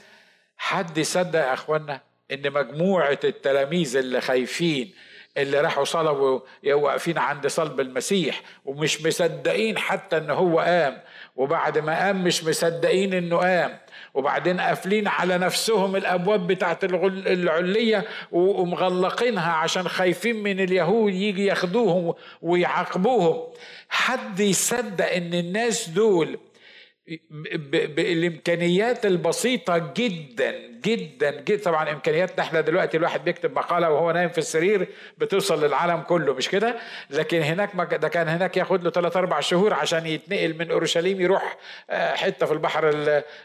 [0.58, 4.94] حد يصدق يا اخوانا ان مجموعة التلاميذ اللي خايفين
[5.38, 11.02] اللي راحوا صلبوا واقفين عند صلب المسيح ومش مصدقين حتى ان هو قام
[11.36, 13.78] وبعد ما قام مش مصدقين انه قام
[14.14, 23.44] وبعدين قافلين على نفسهم الابواب بتاعت العلية ومغلقينها عشان خايفين من اليهود يجي ياخدوهم ويعاقبوهم.
[23.90, 26.40] حد يصدق ان الناس دول
[27.30, 31.64] بالإمكانيات البسيطة جدا جدا جدا.
[31.64, 36.50] طبعا امكانياتنا إحنا دلوقتي الواحد بيكتب مقالة وهو نايم في السرير بتوصل للعالم كله مش
[36.50, 36.76] كده؟
[37.10, 41.58] لكن هناك ده كان هناك ياخد له 3 4 شهور عشان يتنقل من أورشليم يروح
[41.90, 42.90] آه، حتة في البحر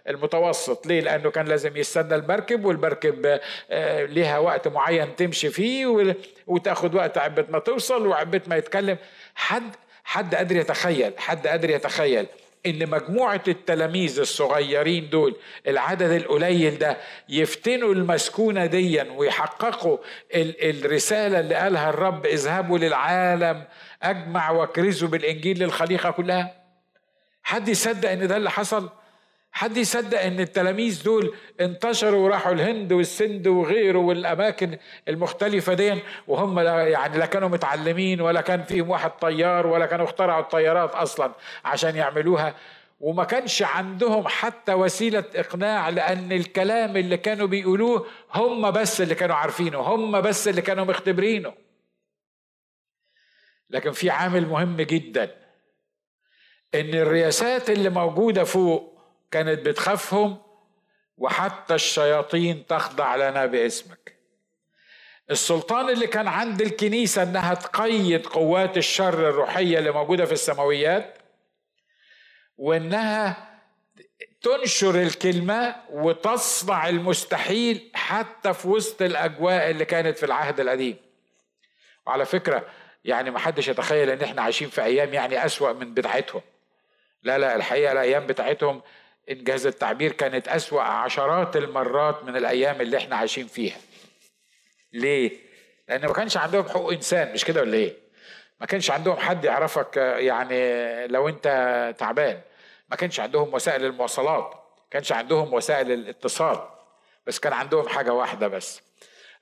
[0.09, 0.87] المتوسط.
[0.87, 6.15] ليه؟ لأنه كان لازم يستنى المركب والمركب آه، ليها وقت معين تمشي فيه
[6.47, 8.97] وتاخد وقت عبت ما توصل وعبت ما يتكلم.
[9.35, 12.27] حد حد قادر يتخيل حد قادر يتخيل
[12.67, 16.97] إن مجموعة التلاميذ الصغيرين دول العدد القليل ده
[17.29, 19.99] يفتنوا المسكونة ديا ويحققوا
[20.35, 23.65] الرسالة اللي قالها الرب اذهبوا للعالم
[24.03, 26.63] أجمع وأكرزوا بالإنجيل للخليقة كلها
[27.43, 28.89] حد يصدق إن ده اللي حصل؟
[29.53, 37.19] حد يصدق إن التلاميذ دول انتشروا وراحوا الهند والسند وغيره والأماكن المختلفة دي وهم يعني
[37.19, 41.33] لا كانوا متعلمين ولا كان فيهم واحد طيار ولا كانوا اخترعوا الطيارات أصلا
[41.65, 42.55] عشان يعملوها.
[43.01, 49.37] وما كانش عندهم حتى وسيلة إقناع لأن الكلام اللي كانوا بيقولوه هم بس اللي كانوا
[49.37, 51.55] عارفينه هم بس اللي كانوا مختبرينه.
[53.71, 55.25] لكن في عامل مهم جدا
[56.75, 58.92] إن الرياسات اللي موجودة فوق
[59.33, 60.39] كانت بتخافهم
[61.19, 64.17] وحتى الشياطين تخضع لنا باسمك.
[65.31, 71.19] السلطان اللي كان عند الكنيسة إنها تقيد قوات الشر الروحية اللي موجودة في السماويات
[72.59, 73.49] وإنها
[74.43, 80.97] تنشر الكلمة وتصنع المستحيل حتى في وسط الأجواء اللي كانت في العهد القديم.
[82.07, 82.67] وعلى فكرة
[83.05, 86.43] يعني ما حدش يتخيل إن إحنا عايشين في أيام يعني أسوأ من بتاعتهم.
[87.23, 88.83] لا لا الحقيقة الأيام بتاعتهم
[89.31, 93.77] إنجاز التعبير كانت أسوأ عشرات المرات من الأيام اللي إحنا عايشين فيها.
[94.93, 95.39] ليه؟
[95.89, 97.97] لأن ما كانش عندهم حقوق إنسان مش كده ولا إيه؟
[98.61, 100.57] ما كانش عندهم حد يعرفك يعني
[101.07, 101.45] لو أنت
[101.99, 102.41] تعبان.
[102.89, 106.69] ما كانش عندهم وسائل المواصلات ما كانش عندهم وسائل الاتصال.
[107.27, 108.83] بس كان عندهم حاجة واحدة بس.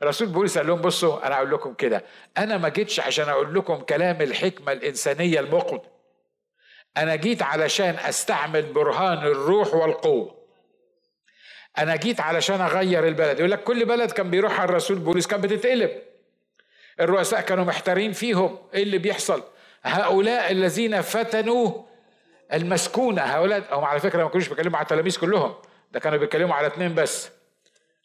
[0.02, 2.04] الرسول بولس قال لهم بصوا أنا أقول لكم كده.
[2.38, 5.80] أنا ما جيتش عشان أقول لكم كلام الحكمة الإنسانية المقد
[6.96, 10.40] أنا جيت علشان أستعمل برهان الروح والقوة.
[11.78, 13.38] أنا جيت علشان أغير البلد.
[13.38, 15.90] يقول لك كل بلد كان بيروح على الرسول بولس كان بتتقلب.
[17.00, 19.42] الرؤساء كانوا محتارين فيهم إيه اللي بيحصل.
[19.82, 21.82] هؤلاء الذين فتنوا
[22.52, 25.54] المسكونة هؤلاء هم على فكرة ما كانوش بيتكلموا على التلاميذ كلهم
[25.92, 27.30] ده كانوا بيتكلموا على اثنين بس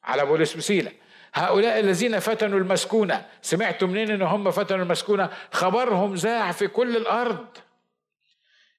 [0.04, 0.92] على بولس وسيلة.
[1.34, 7.46] هؤلاء الذين فتنوا المسكونة سمعتوا منين إن هم فتنوا المسكونة؟ خبرهم ذاع في كل الأرض.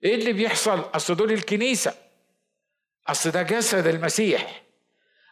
[0.06, 1.94] إيه اللي بيحصل؟ أصل دول الكنيسة.
[3.06, 4.62] أصل ده جسد المسيح.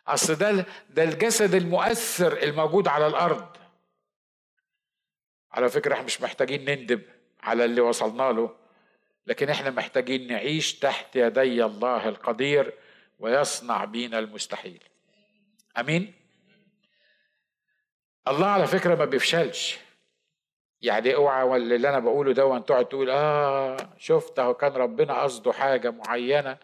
[0.06, 3.56] أصل ده ده الجسد المؤثر الموجود على الأرض.
[5.52, 7.02] على فكرة إحنا مش محتاجين نندب
[7.42, 8.56] على اللي وصلنا له
[9.26, 12.74] لكن إحنا محتاجين نعيش تحت يدي الله القدير
[13.18, 14.84] ويصنع بينا المستحيل.
[15.78, 16.14] آمين؟
[18.28, 19.76] الله على فكرة ما بيفشلش.
[20.84, 25.90] يعني اوعى اللي أنا بقوله ده تقعد تقول آه شفت اهو كان ربنا قصده حاجة
[25.90, 26.58] معينة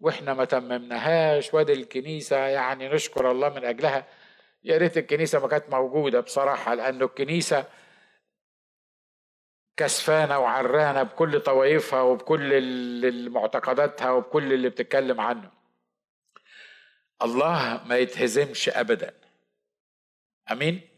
[0.00, 4.06] وإحنا ما تممناهاش وادي الكنيسة يعني نشكر الله من أجلها.
[4.64, 7.64] يا ريت الكنيسة ما كانت موجودة بصراحة لأنه الكنيسة
[9.76, 15.50] كسفانة وعرانة بكل طوائفها وبكل معتقداتها وبكل اللي بتتكلم عنه.
[17.22, 19.14] الله ما يتهزمش أبدا.
[20.50, 20.91] أمين؟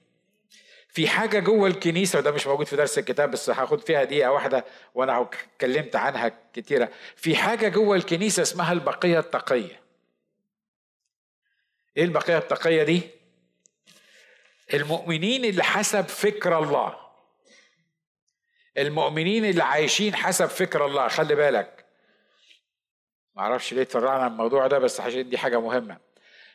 [0.95, 4.65] في حاجة جوه الكنيسة وده مش موجود في درس الكتاب بس هاخد فيها دقيقة واحدة
[4.95, 6.89] وأنا اتكلمت عنها كتيرة.
[7.17, 9.81] في حاجة جوه الكنيسة اسمها البقية التقية.
[11.97, 13.03] إيه البقية التقية دي؟
[14.75, 16.97] المؤمنين اللي حسب فكر الله.
[18.79, 21.09] المؤمنين اللي عايشين حسب فكر الله.
[21.09, 21.85] خلي بالك.
[23.35, 25.97] ما أعرفش ليه اتفرعنا عن الموضوع ده بس عشان دي حاجة مهمة.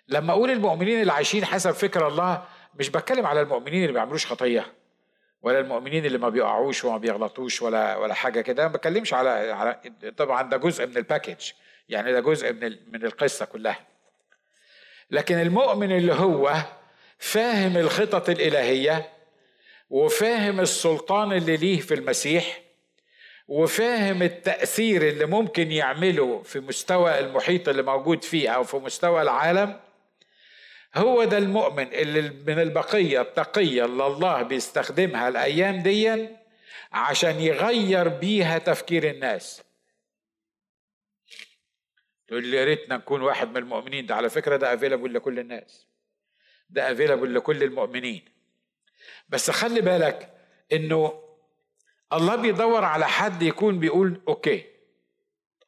[0.08, 4.26] لما أقول المؤمنين اللي عايشين حسب فكر الله مش بتكلم على المؤمنين اللي ما بيعملوش
[4.26, 4.74] خطية
[5.42, 8.68] ولا المؤمنين اللي ما بيقعوش وما بيغلطوش ولا ولا حاجة كده.
[8.68, 9.80] ما بتكلمش على على
[10.18, 11.52] طبعا ده جزء من الباكج
[11.90, 13.80] يعني ده جزء من من القصة كلها.
[15.12, 16.54] لكن المؤمن اللي هو
[17.18, 19.10] فاهم الخطط الإلهية
[19.90, 22.62] وفاهم السلطان اللي ليه في المسيح
[23.48, 29.80] وفاهم التأثير اللي ممكن يعمله في مستوى المحيط اللي موجود فيه أو في مستوى العالم
[30.96, 36.30] هو ده المؤمن اللي من البقية التقية اللي الله بيستخدمها الأيام دي
[36.92, 39.64] عشان يغير بيها تفكير الناس.
[42.28, 44.06] تقول لي يا ريتنا نكون واحد من المؤمنين.
[44.06, 45.88] ده على فكرة ده available لكل الناس.
[46.70, 48.26] ده available لكل المؤمنين.
[49.30, 50.34] بس خلي بالك
[50.74, 51.24] إنه
[52.14, 54.66] الله بيدور على حد يكون بيقول okay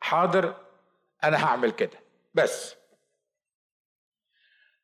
[0.02, 0.56] حاضر
[1.24, 2.00] أنا هعمل كده.
[2.34, 2.76] بس.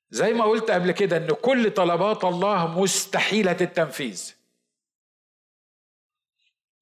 [0.09, 4.33] زي ما قلت قبل كده إن كل طلبات الله مستحيلة التنفيذ.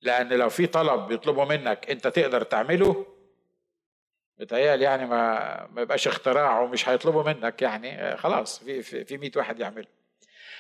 [0.02, 3.06] لأن لو في طلب بيطلبه منك أنت تقدر تعمله
[4.38, 9.32] بتهيألي يعني ما ما يبقاش اختراع ومش هيطلبه منك يعني خلاص في في, في 100
[9.36, 9.88] واحد يعمله.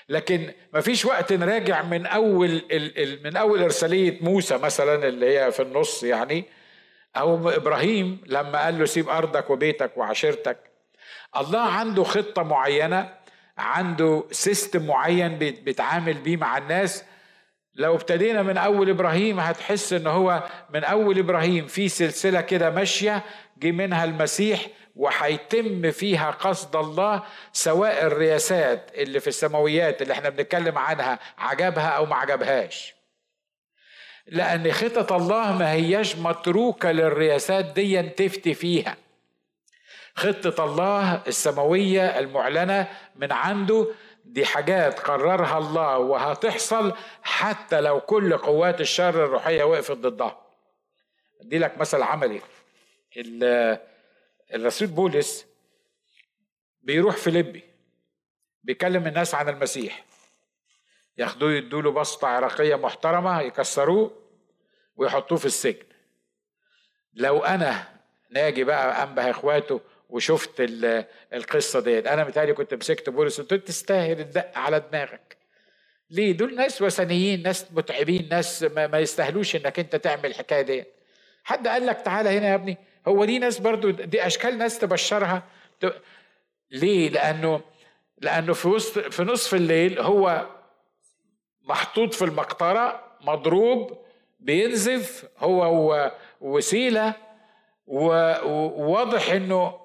[0.10, 2.62] لكن ما فيش وقت نراجع من أول
[3.24, 6.46] من أول إرسالية موسى مثلا اللي هي في النص يعني
[7.18, 10.58] أو إبراهيم لما قال له سيب أرضك وبيتك وعشيرتك.
[11.38, 13.10] الله عنده خطة معينة
[13.58, 17.04] عنده سيستم معين بيتعامل بيه مع الناس.
[17.76, 23.24] لو ابتدينا من أول إبراهيم هتحس إن هو من أول إبراهيم في سلسلة كده ماشية
[23.58, 27.24] جه منها المسيح وهيتم فيها قصد الله
[27.54, 32.96] سواء الرياسات اللي في السماويات اللي إحنا بنتكلم عنها عجبها أو ما عجبهاش.
[34.28, 38.98] لأن خطط الله ما هياش متروكة للرياسات دي تفتي فيها.
[40.16, 43.88] خطة الله السماوية المعلنة من عنده.
[44.26, 46.94] دي حاجات قررها الله وهتحصل
[47.24, 50.42] حتى لو كل قوات الشر الروحية وقفت ضدها.
[51.42, 52.42] أدي لك مثل عملي.
[54.54, 55.46] الرسول بولس
[56.82, 57.64] بيروح فيليبي
[58.64, 60.06] بيكلم الناس عن المسيح.
[61.18, 64.12] ياخدوه يدوا له بسطة عراقية محترمة يكسروه
[64.96, 65.86] ويحطوه في السجن.
[67.14, 67.88] لو أنا
[68.30, 69.82] ناجي بقى أنبه إخواته
[70.16, 70.54] وشفت
[71.34, 72.08] القصة ديت.
[72.08, 75.38] أنا متهيألي كنت مسكت بولس قلت تستاهل الدق على دماغك.
[76.10, 80.88] ليه؟ دول ناس وثنيين ناس متعبين ناس ما يستاهلوش إنك أنت تعمل الحكاية ديت.
[81.44, 85.44] حد قال لك تعالى هنا يا ابني؟ هو دي ناس برضو دي أشكال ناس تبشرها؟
[86.72, 87.62] ليه؟ لأنه
[88.22, 90.48] لأنه في وسط في نصف الليل هو
[91.62, 93.98] محطوط في المقطرة مضروب
[94.40, 96.12] بينزف هو
[96.42, 97.14] وسيلة
[97.88, 99.85] وواضح إنه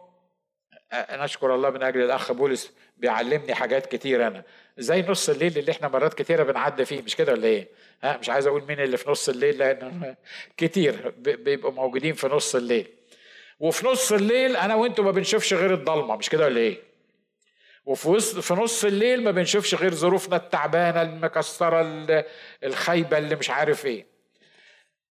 [1.12, 4.42] نشكر الله من أجل الأخ بولس بيعلمني حاجات كتير أنا.
[4.78, 7.68] زي نص الليل اللي إحنا مرات كتيرة بنعدي فيه مش كده ولا إيه؟
[8.02, 10.14] ها مش عايز أقول مين اللي في نص الليل لأن
[10.56, 12.86] كتير بيبقوا موجودين في نص الليل.
[13.60, 16.78] وفي نص الليل أنا وأنتوا ما بنشوفش غير الضلمة مش كده ولا إيه؟
[17.86, 21.80] وفي وسط في نص الليل ما بنشوفش غير ظروفنا التعبانة المكسرة
[22.64, 24.06] الخايبه اللي مش عارف إيه.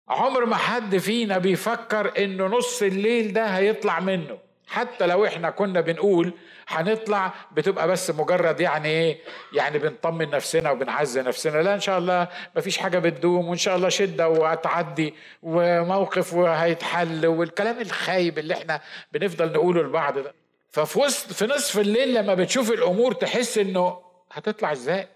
[0.07, 4.47] عمر ما حد فينا بيفكر إنه نص الليل ده هيطلع منه.
[4.68, 6.34] حتى لو إحنا كنا بنقول
[6.68, 9.20] هنطلع بتبقى بس مجرد يعني إيه
[9.53, 11.61] يعني بنطمن نفسنا وبنعزي نفسنا.
[11.61, 15.13] لا إن شاء الله مفيش حاجة بتدوم وإن شاء الله شدة وهتعدي
[15.43, 20.34] وموقف وهيتحل والكلام الخايب اللي إحنا بنفضل نقوله لبعض ده.
[20.70, 23.99] ففي وسط في نصف الليل لما بتشوف الأمور تحس إنه
[24.32, 25.07] هتطلع إزاي؟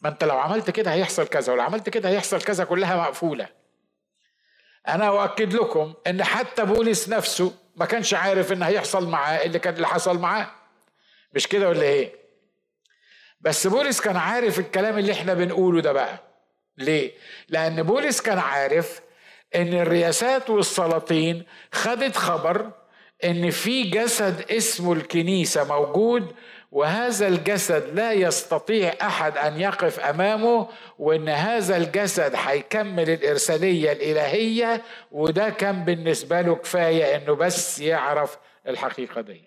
[0.00, 3.48] ما أنت لو عملت كده هيحصل كذا ولو عملت كده هيحصل كذا كلها مقفولة.
[4.88, 9.74] أنا أؤكد لكم إن حتى بولس نفسه ما كانش عارف إن هيحصل معاه اللي كان
[9.74, 10.50] اللي حصل معاه.
[11.34, 12.12] مش كده ولا إيه؟
[13.40, 16.18] بس بولس كان عارف الكلام اللي إحنا بنقوله ده بقى.
[16.78, 17.12] ليه؟
[17.48, 19.00] لأن بولس كان عارف
[19.54, 22.70] إن الرياسات والسلاطين خدت خبر
[23.24, 26.34] إن في جسد اسمه الكنيسة موجود
[26.70, 35.50] وهذا الجسد لا يستطيع أحد أن يقف أمامه وإن هذا الجسد هيكمل الإرسالية الإلهية وده
[35.50, 38.38] كان بالنسبة له كفاية إنه بس يعرف
[38.68, 39.42] الحقيقة دي.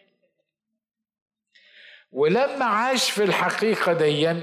[2.11, 4.35] ولما عاش في الحقيقة دي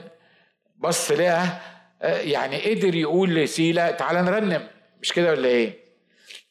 [0.77, 1.61] بص لها
[2.03, 4.69] يعني قدر يقول لسيلا تعال نرنم.
[5.03, 5.79] مش كده ولا إيه؟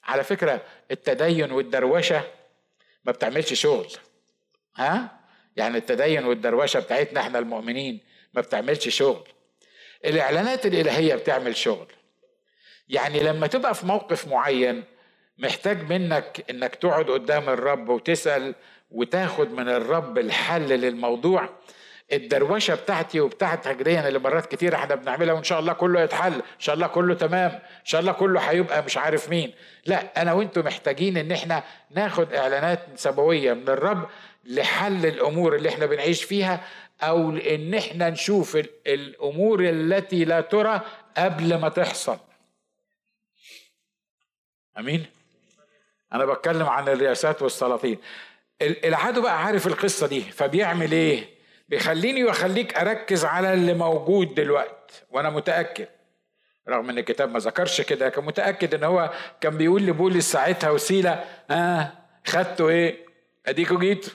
[0.03, 0.61] على فكرة
[0.91, 2.21] التدين والدروشة
[3.05, 3.87] ما بتعملش شغل.
[4.75, 5.16] ها؟
[5.57, 7.99] يعني التدين والدروشة بتاعتنا إحنا المؤمنين
[8.33, 9.27] ما بتعملش شغل.
[10.05, 11.87] الإعلانات الإلهية بتعمل شغل.
[12.89, 14.83] يعني لما تبقى في موقف معين
[15.37, 18.55] محتاج منك إنك تقعد قدام الرب وتسأل
[18.91, 21.49] وتاخد من الرب الحل للموضوع.
[22.13, 26.41] الدروشة بتاعتي وبتاعت هجريا اللي مرات كتير إحنا بنعملها وإن شاء الله كله يتحل إن
[26.59, 29.53] شاء الله كله تمام إن شاء الله كله هيبقى مش عارف مين.
[29.85, 34.07] لا أنا وأنتم محتاجين إن إحنا ناخد إعلانات سماوية من الرب
[34.47, 36.67] لحل الأمور اللي إحنا بنعيش فيها
[37.01, 40.81] أو إن إحنا نشوف الأمور التي لا ترى
[41.17, 42.17] قبل ما تحصل.
[44.77, 45.05] آمين؟
[46.13, 47.97] أنا بتكلم عن الرئاسات والسلاطين.
[48.61, 51.29] العدو بقى عارف القصة دي فبيعمل إيه؟
[51.69, 55.87] بيخليني ويخليك أركز على اللي موجود دلوقتي وأنا متأكد.
[56.69, 61.11] رغم إن الكتاب ما ذكرش كده كان متأكد إن هو كان بيقول لبولس ساعتها وسيلة
[61.51, 61.91] آه
[62.27, 63.05] خدتوا إيه؟
[63.45, 64.13] أديكوا جيتوا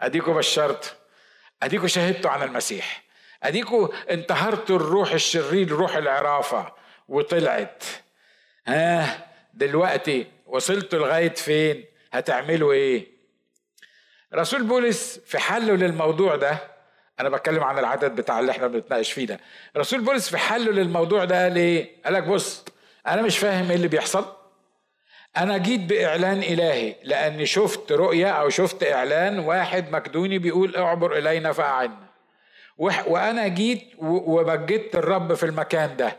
[0.00, 0.90] أديكوا بشرتوا
[1.62, 3.02] أديكوا شهدتوا عن المسيح.
[3.42, 6.72] أديكوا انتهرتوا الروح الشرير روح العرافة
[7.08, 7.84] وطلعت.
[8.66, 13.06] ها دلوقتي وصلتوا لغاية فين؟ هتعملوا إيه؟
[14.34, 16.58] رسول بولس في حله للموضوع ده
[17.20, 19.40] أنا بتكلم عن العدد بتاع اللي إحنا بنتناقش فيه ده.
[19.76, 22.64] رسول بولس في حله للموضوع ده قال إيه قال لك بص
[23.06, 24.36] أنا مش فاهم إيه اللي بيحصل.
[25.36, 31.52] أنا جيت بإعلان إلهي لأني شفت رؤية أو شفت إعلان واحد مكدوني بيقول اعبر إلينا
[31.52, 32.06] فاعنا
[32.78, 36.16] وأنا جيت وبجدت الرب في المكان ده.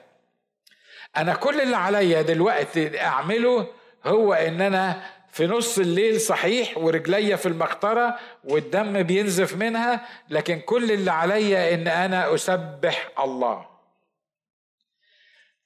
[1.17, 3.67] أنا كل اللي عليا دلوقتي أعمله
[4.05, 5.01] هو إن أنا
[5.31, 11.87] في نص الليل صحيح ورجليا في المقطرة والدم بينزف منها لكن كل اللي عليا إن
[11.87, 13.76] أنا أسبح الله.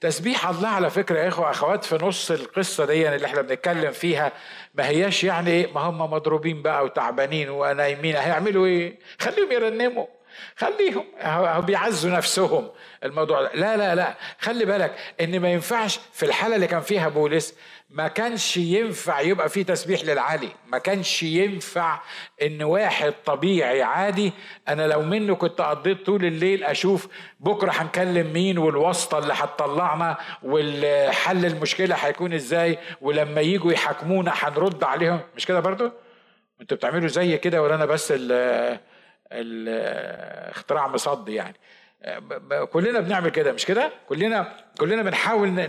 [0.01, 4.31] تسبيح الله على فكرة يا إخوة أخوات في نص القصة دي اللي إحنا بنتكلم فيها
[4.75, 10.05] ما هياش يعني ما هم مضروبين بقى وتعبانين ونايمين هيعملوا إيه؟ خليهم يرنموا.
[10.55, 11.05] خليهم
[11.65, 12.69] بيعزوا نفسهم.
[13.03, 14.13] الموضوع لا لا لا.
[14.39, 17.55] خلي بالك إن ما ينفعش في الحالة اللي كان فيها بولس
[17.89, 20.49] ما كانش ينفع يبقى في تسبيح للعالي.
[20.67, 21.99] ما كانش ينفع
[22.41, 24.33] إن واحد طبيعي عادي
[24.67, 27.07] أنا لو منه كنت قضيت طول الليل أشوف
[27.39, 35.19] بكرة هنكلم مين والواسطة اللي هتطلعنا والحل المشكلة هيكون إزاي ولما يجوا يحاكمونا هنرد عليهم.
[35.35, 35.91] مش كده برضو؟
[36.61, 38.13] أنتوا بتعملوا زي كده ولا أنا بس
[39.31, 41.55] الاختراع مصدي يعني.
[42.71, 45.67] كلنا بنعمل كده مش كده؟ كلنا كلنا بنحاول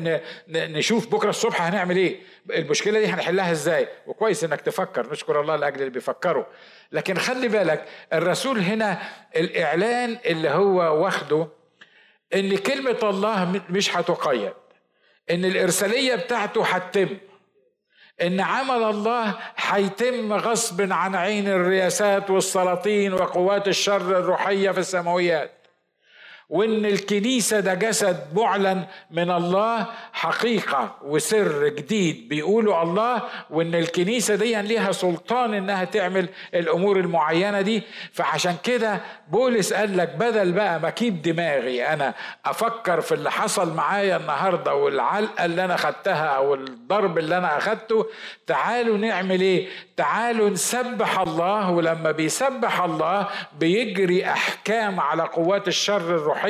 [0.48, 2.20] نشوف بكرة الصبح هنعمل إيه.
[2.50, 6.44] المشكلة دي هنحلها إزاي؟ وكويس إنك تفكر نشكر الله لأجل اللي بيفكروا.
[6.92, 8.98] لكن خلي بالك الرسول هنا
[9.36, 11.48] الإعلان اللي هو واخده
[12.34, 14.52] إن كلمة الله مش هتقيد
[15.30, 17.08] إن الإرسالية بتاعته هتتم.
[18.22, 25.61] إن عمل الله هيتم غصب عن عين الرياسات والسلاطين وقوات الشر الروحية في السماويات.
[26.52, 32.28] وإن الكنيسة ده جسد معلن من الله حقيقة وسر جديد.
[32.28, 37.82] بيقولوا الله وإن الكنيسة دي ليها سلطان إنها تعمل الأمور المعينة دي.
[38.12, 42.14] فعشان كده بولس قال لك بدل بقى ما أكيد دماغي أنا
[42.46, 48.06] أفكر في اللي حصل معايا النهارده والعلقة اللي أنا خدتها أو الضرب اللي أنا أخدته
[48.46, 51.70] تعالوا نعمل إيه؟ تعالوا نسبح الله.
[51.70, 53.28] ولما بيسبح الله
[53.58, 56.41] بيجري أحكام على قوات الشر الروحية.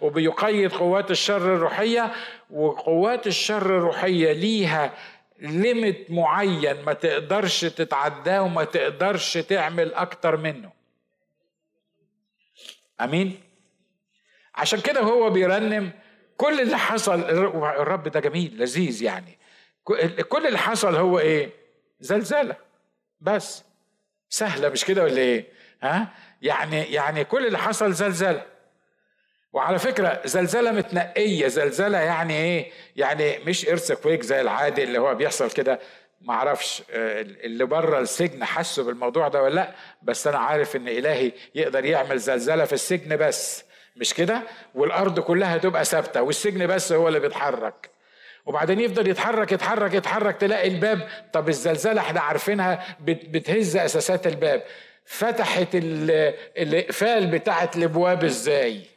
[0.00, 2.12] وبيقيد قوات الشر الروحية
[2.50, 4.92] وقوات الشر الروحية ليها
[5.38, 10.70] ليميت معين ما تقدرش تتعداه وما تقدرش تعمل أكتر منه.
[13.00, 13.40] أمين؟
[14.54, 15.90] عشان كده هو بيرنم
[16.36, 17.20] كل اللي حصل.
[17.64, 19.38] الرب ده جميل لذيذ يعني.
[20.28, 21.50] كل اللي حصل هو إيه؟
[22.00, 22.56] زلزلة.
[23.20, 23.64] بس.
[24.28, 25.48] سهلة مش كده ولا إيه؟
[25.82, 26.08] ها؟
[26.42, 28.44] يعني يعني كل اللي حصل زلزلة.
[29.56, 35.14] وعلى فكرة زلزلة متنقية زلزلة يعني إيه؟ يعني مش ارث كويك زي العادي اللي هو
[35.14, 35.80] بيحصل كده.
[36.20, 39.70] ما أعرفش آه، اللي بره السجن حسوا بالموضوع ده ولا لأ؟
[40.02, 43.64] بس أنا عارف إن إلهي يقدر يعمل زلزلة في السجن بس.
[43.96, 44.42] مش كده؟
[44.74, 47.90] والأرض كلها تبقى ثابتة والسجن بس هو اللي بيتحرك.
[48.46, 51.08] وبعدين يفضل يتحرك يتحرك يتحرك تلاقي الباب.
[51.32, 54.62] طب الزلزال إحنا عارفينها بتهز أساسات الباب.
[55.04, 55.68] فتحت
[56.56, 58.95] الإقفال بتاعت الأبواب إزاي؟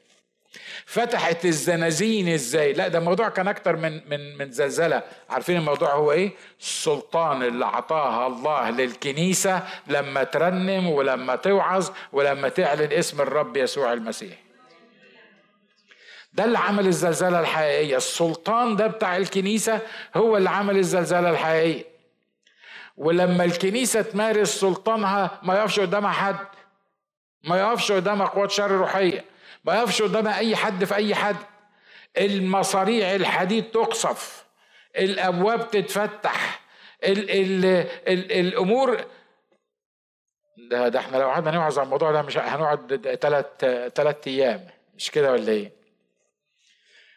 [0.89, 5.03] فتحت الزنازين إزاي؟ لا ده الموضوع كان أكتر من من من زلزلة.
[5.29, 12.91] عارفين الموضوع هو إيه؟ السلطان اللي أعطاها الله للكنيسة لما ترنم ولما توعظ ولما تعلن
[12.93, 14.37] اسم الرب يسوع المسيح.
[16.33, 17.97] ده اللي عمل الزلزالة الحقيقية.
[17.97, 19.79] السلطان ده بتاع الكنيسة
[20.15, 21.85] هو اللي عمل الزلزالة الحقيقية.
[22.97, 26.47] ولما الكنيسة تمارس سلطانها ما يقفش قدامها حد
[27.43, 29.25] ما يقفش قدامها قوات شر روحية.
[29.63, 31.35] ما يقفش قدامها أي حد في أي حد.
[32.17, 34.45] المصاريع الحديد تقصف.
[34.97, 36.61] الأبواب تتفتح.
[37.03, 37.65] ال ال
[38.07, 39.05] ال الأمور
[40.57, 43.45] ده, ده إحنا لو قعدنا نوعظ على الموضوع ده مش هنقعد ثلاث
[43.95, 44.67] ثلاث أيام.
[44.95, 45.71] مش كده ولا إيه؟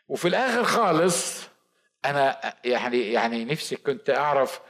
[0.09, 1.49] وفي الآخر خالص
[2.05, 4.61] أنا يعني يعني نفسي كنت أعرف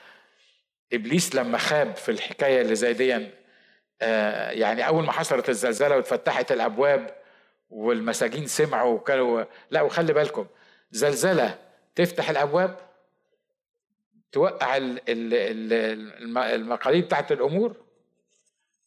[0.93, 3.29] إبليس لما خاب في الحكاية اللي زي دي
[4.03, 7.22] آه، يعني أول ما حصلت الزلزلة واتفتحت الأبواب
[7.73, 10.47] والمساجين سمعوا وكانوا لا وخلي بالكم
[10.91, 11.59] زلزلة
[11.95, 12.77] تفتح الأبواب
[14.33, 14.77] توقع
[16.55, 17.77] المقاليد بتاعت الأمور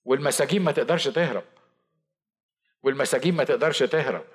[0.06, 1.44] والمساجين ما تقدرش تهرب.
[2.84, 4.26] والمساجين ما تقدرش تهرب.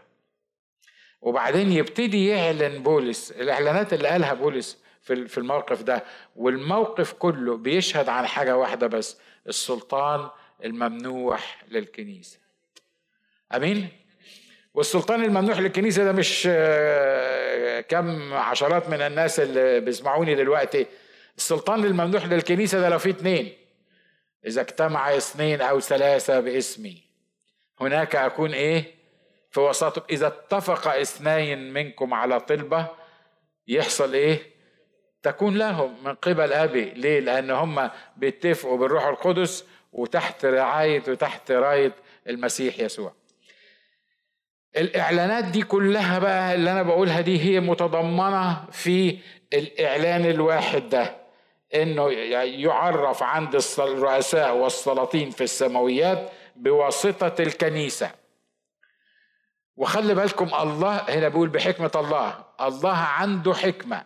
[1.20, 6.04] وبعدين يبتدي يعلن بولس الإعلانات اللي قالها بولس في الموقف ده
[6.36, 10.30] والموقف كله بيشهد عن حاجة واحدة بس السلطان
[10.64, 12.38] الممنوح للكنيسة.
[13.54, 13.99] أمين؟
[14.74, 20.86] والسلطان الممنوح للكنيسة ده مش آه، كم عشرات من الناس اللي بيسمعوني دلوقتي
[21.36, 23.52] السلطان الممنوح للكنيسة ده لو في اتنين
[24.46, 27.02] إذا اجتمع اثنين أو ثلاثة باسمي
[27.80, 28.94] هناك أكون إيه
[29.50, 32.86] في وسطهم إذا اتفق اثنين منكم على طلبة
[33.68, 34.38] يحصل إيه؟
[35.22, 41.92] تكون لهم من قبل أبي ليه؟ لأن هم بيتفقوا بالروح القدس وتحت رعاية وتحت راية
[42.28, 43.12] المسيح يسوع
[44.76, 49.18] الإعلانات دي كلها بقى اللي أنا بقولها دي هي متضمنة في
[49.52, 51.16] الإعلان الواحد ده
[51.74, 52.10] إنه
[52.42, 58.10] يعرف عند الرؤساء والسلاطين في السماويات بواسطة الكنيسة
[59.76, 64.02] وخلي بالكم الله هنا بيقول بحكمة الله الله عنده حكمة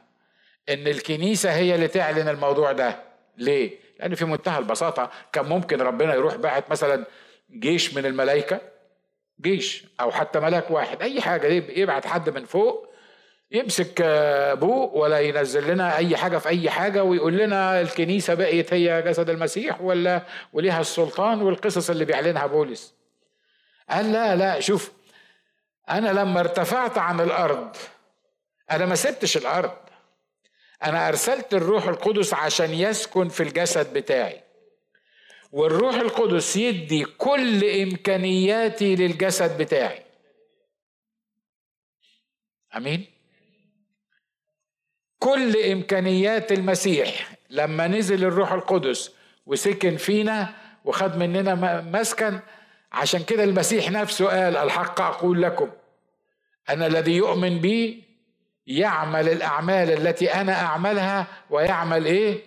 [0.69, 3.03] إن الكنيسة هي اللي تعلن الموضوع ده
[3.37, 7.05] ليه؟ لأن في منتهى البساطة كان ممكن ربنا يروح باعت مثلا
[7.51, 8.61] جيش من الملائكة
[9.41, 11.03] جيش أو حتى ملاك واحد.
[11.03, 11.47] أي حاجة
[11.79, 12.95] يبعت حد من فوق
[13.51, 19.03] يمسك ابوه ولا ينزل لنا أي حاجة في أي حاجة ويقول لنا الكنيسة بقيت هي
[19.03, 20.23] جسد المسيح ولا
[20.53, 22.95] وليها السلطان والقصص اللي بيعلنها بولس.
[23.91, 24.93] قال لا لا شوف
[25.91, 27.77] أنا لما ارتفعت عن الأرض
[28.71, 29.77] أنا ما سبتش الأرض
[30.83, 34.44] أنا أرسلت الروح القدس عشان يسكن في الجسد بتاعي.
[35.55, 40.03] والروح القدس يدي كل إمكانياتي للجسد بتاعي.
[42.77, 43.07] آمين.
[45.19, 49.11] كل إمكانيات المسيح لما نزل الروح القدس
[49.47, 52.41] وسكن فينا وخد مننا مسكن
[52.93, 55.71] عشان كده المسيح نفسه قال الحق أقول لكم
[56.69, 58.05] ان الذي يؤمن بي
[58.67, 62.43] يعمل الأعمال التي أنا أعملها ويعمل إيه؟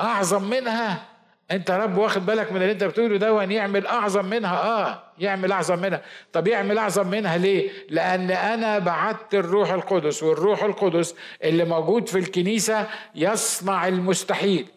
[0.00, 1.15] أعظم منها.
[1.50, 4.56] انت رب واخد بالك من اللي انت بتقوله ده وان يعمل اعظم منها.
[4.62, 6.02] آه يعمل اعظم منها.
[6.32, 12.18] طب يعمل اعظم منها ليه؟ لأن أنا بعت الروح القدس والروح القدس اللي موجود في
[12.18, 14.68] الكنيسة يصنع المستحيل.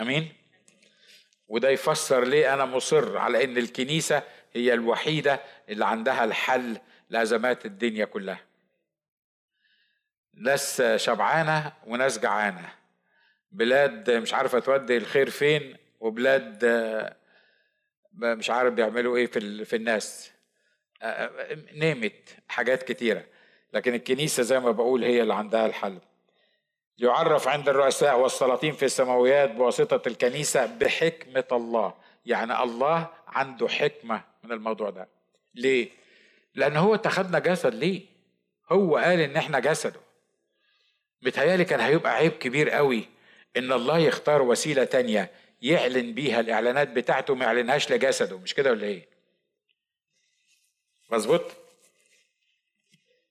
[0.00, 0.32] أمين؟
[1.48, 6.78] وده يفسر ليه أنا مصر على إن الكنيسة هي الوحيدة اللي عندها الحل
[7.10, 8.40] لأزمات الدنيا كلها.
[10.34, 12.77] ناس شبعانة وناس جعانة.
[13.52, 16.64] بلاد مش عارفه تودي الخير فين وبلاد
[18.12, 20.30] مش عارف بيعملوا إيه في في الناس.
[21.74, 23.24] نيمت حاجات كتيرة
[23.72, 25.98] لكن الكنيسة زي ما بقول هي اللي عندها الحل.
[26.98, 31.94] يعرف عند الرؤساء والسلاطين في السماويات بواسطة الكنيسة بحكمة الله.
[32.26, 35.08] يعني الله عنده حكمة من الموضوع ده.
[35.54, 35.90] ليه؟
[36.54, 37.74] لأن هو اتخذنا جسد.
[37.74, 38.02] ليه؟
[38.70, 40.00] هو قال إن إحنا جسده.
[41.22, 43.08] متهيألي كان هيبقى عيب كبير قوي
[43.56, 45.30] إن الله يختار وسيلة تانية
[45.62, 49.08] يعلن بيها الإعلانات بتاعته ما يعلنهاش لجسده مش كده ولا إيه؟
[51.10, 51.42] مظبوط؟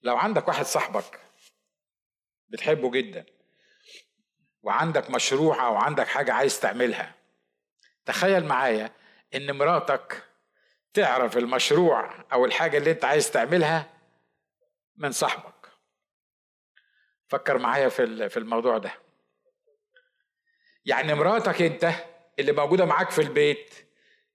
[0.02, 1.20] لو عندك واحد صاحبك
[2.48, 3.26] بتحبه جدا
[4.62, 7.14] وعندك مشروع أو عندك حاجة عايز تعملها
[8.06, 8.92] تخيل معايا
[9.34, 10.24] إن مراتك
[10.94, 13.90] تعرف المشروع أو الحاجة اللي أنت عايز تعملها
[14.96, 15.68] من صاحبك.
[17.28, 18.92] فكر معايا في في الموضوع ده.
[20.88, 21.90] يعني مراتك انت
[22.38, 23.74] اللي موجودة معاك في البيت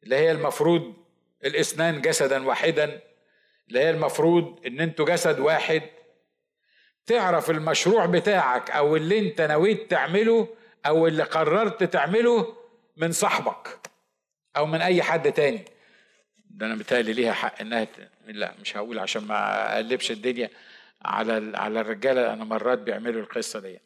[0.04, 0.94] اللي هي المفروض
[1.46, 3.02] الاثنان جسدا واحدا
[3.68, 5.82] اللي هي المفروض إن أنتوا جسد واحد.
[7.06, 10.48] تعرف المشروع بتاعك أو اللي انت نويت تعمله
[10.86, 12.56] أو اللي قررت تعمله
[12.98, 13.80] من صاحبك
[14.58, 15.66] أو من أي حد تاني.
[16.50, 17.88] ده أنا متهيألي ليها حق إنها
[18.26, 20.50] لا مش هقول عشان ما أقلبش الدنيا
[21.02, 23.80] على على الرجالة أنا مرات بيعملوا القصة دي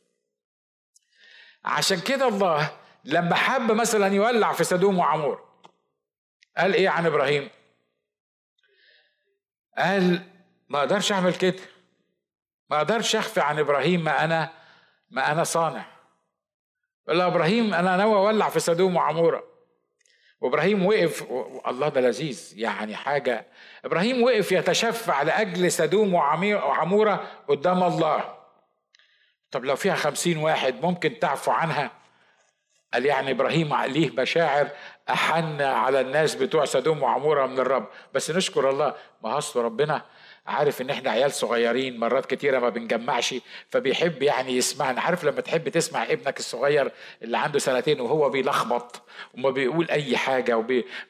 [1.65, 2.71] عشان كده الله
[3.03, 5.47] لما حب مثلا يولع في سدوم وعمور
[6.57, 7.49] قال إيه عن إبراهيم؟
[9.77, 10.21] قال
[10.69, 11.59] ما أقدرش أعمل كده
[12.69, 14.49] ما أقدرش أخفي عن إبراهيم ما أنا
[15.09, 15.85] ما أنا صانع.
[17.07, 19.43] قال إبراهيم أنا ناوي أولع في سدوم وعموره
[20.41, 21.23] وإبراهيم وقف
[21.67, 23.47] الله ده لذيذ يعني حاجة.
[23.85, 28.36] إبراهيم وقف يتشفع لأجل سدوم وعمورة قدام الله.
[29.57, 31.91] طب لو فيها خمسين واحد ممكن تعفو عنها؟
[32.93, 34.69] قال يعني إبراهيم ليه مشاعر
[35.09, 37.87] أحن على الناس بتوع سدوم وعمورة من الرب.
[38.13, 40.01] بس نشكر الله ما ربنا.
[40.47, 43.35] عارف إن إحنا عيال صغيرين مرات كتيرة ما بنجمعش
[43.69, 45.01] فبيحب يعني يسمعنا.
[45.01, 46.91] عارف لما تحب تسمع ابنك الصغير
[47.23, 49.01] اللي عنده سنتين وهو بيلخبط
[49.33, 50.57] وما بيقول أي حاجة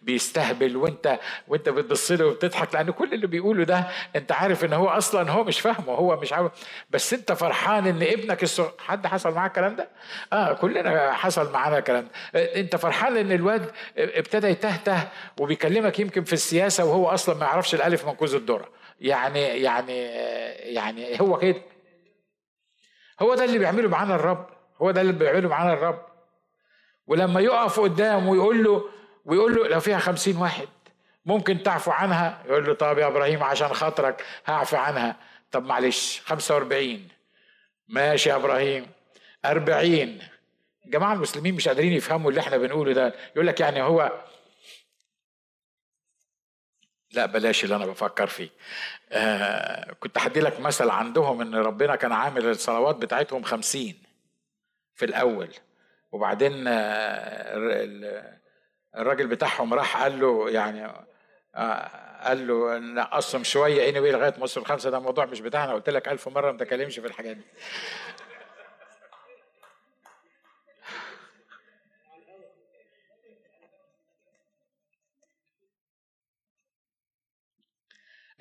[0.02, 4.88] وبيستهبل وأنت وأنت بتبص له وبتضحك لأن كل اللي بيقوله ده أنت عارف إن هو
[4.88, 6.52] أصلا هو مش فاهمه هو مش عارف.
[6.90, 9.90] بس أنت فرحان إن ابنك الصغير حد حصل معاه الكلام ده؟
[10.34, 12.40] آه كلنا حصل معانا الكلام ده.
[12.56, 15.00] أنت فرحان إن الواد ابتدى يتهته
[15.40, 18.70] وبيكلمك يمكن في السياسة وهو أصلا ما يعرفش الألف من كوز الذرة.
[19.02, 20.02] يعني يعني
[20.74, 21.62] يعني هو كده.
[23.22, 24.48] هو ده اللي بيعمله معانا الرب.
[24.82, 26.06] هو ده اللي بيعمله معانا الرب.
[27.08, 28.90] ولما يقف قدامه ويقول له
[29.26, 30.68] ويقول له لو فيها خمسين واحد
[31.26, 35.16] ممكن تعفو عنها؟ يقول له طب يا إبراهيم عشان خاطرك هعفو عنها.
[35.52, 37.08] طب معلش خمسة وأربعين.
[37.88, 38.88] ماشي يا إبراهيم.
[39.46, 40.20] أربعين.
[40.86, 43.14] جماعة المسلمين مش قادرين يفهموا اللي إحنا بنقوله ده.
[43.36, 44.12] يقول لك يعني هو
[47.18, 48.50] لا بلاش اللي أنا بفكر فيه.
[49.12, 54.04] آه كنت هدي لك مثل عندهم إن ربنا كان عامل الصلوات بتاعتهم خمسين
[54.96, 55.50] في الأول.
[56.12, 57.88] وبعدين آه
[58.98, 60.88] الراجل بتاعهم راح قال له يعني
[61.56, 61.92] آه
[62.24, 65.74] قال له نقصهم شوية اني لغاية ما الخمسه ده موضوع مش بتاعنا.
[65.74, 67.44] قلت لك ألف مرة ما تكلمش في الحاجات دي.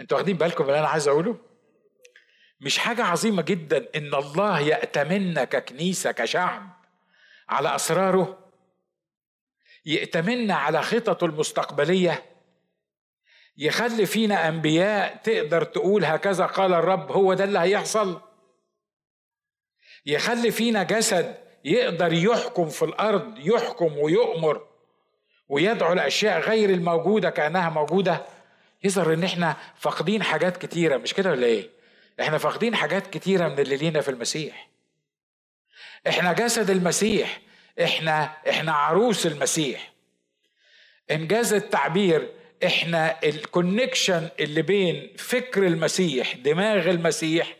[0.01, 1.37] أنتوا واخدين بالكم اللي أنا عايز اقوله؟
[2.61, 6.71] مش حاجة عظيمة جدا إن الله يأتمنا ككنيسة كشعب
[7.49, 8.39] على أسراره
[9.87, 12.25] يأتمنا على خططه المستقبلية
[13.59, 18.21] يخلي فينا أنبياء تقدر تقول هكذا قال الرب هو ده اللي هيحصل.
[20.07, 24.67] يخلي فينا جسد يقدر يحكم في الأرض يحكم ويؤمر
[25.49, 28.27] ويدعو الأشياء غير الموجودة كأنها موجودة.
[28.85, 31.71] يظهر إن إحنا فاقدين حاجات كتيرة مش كده ولا إيه؟
[32.21, 34.69] إحنا فاقدين حاجات كتيرة من اللي لينا في المسيح.
[36.09, 37.41] إحنا جسد المسيح
[37.83, 39.93] إحنا إحنا عروس المسيح.
[41.11, 42.29] إنجاز التعبير
[42.67, 47.57] إحنا الكونكشن اللي بين فكر المسيح دماغ المسيح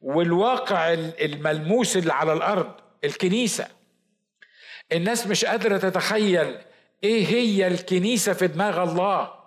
[0.00, 2.72] والواقع الملموس اللي على الأرض
[3.04, 3.68] الكنيسة.
[4.92, 6.58] الناس مش قادرة تتخيل
[7.04, 9.43] إيه هي الكنيسة في دماغ الله.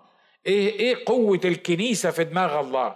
[0.48, 2.96] إيه إيه قوة الكنيسة في دماغ الله؟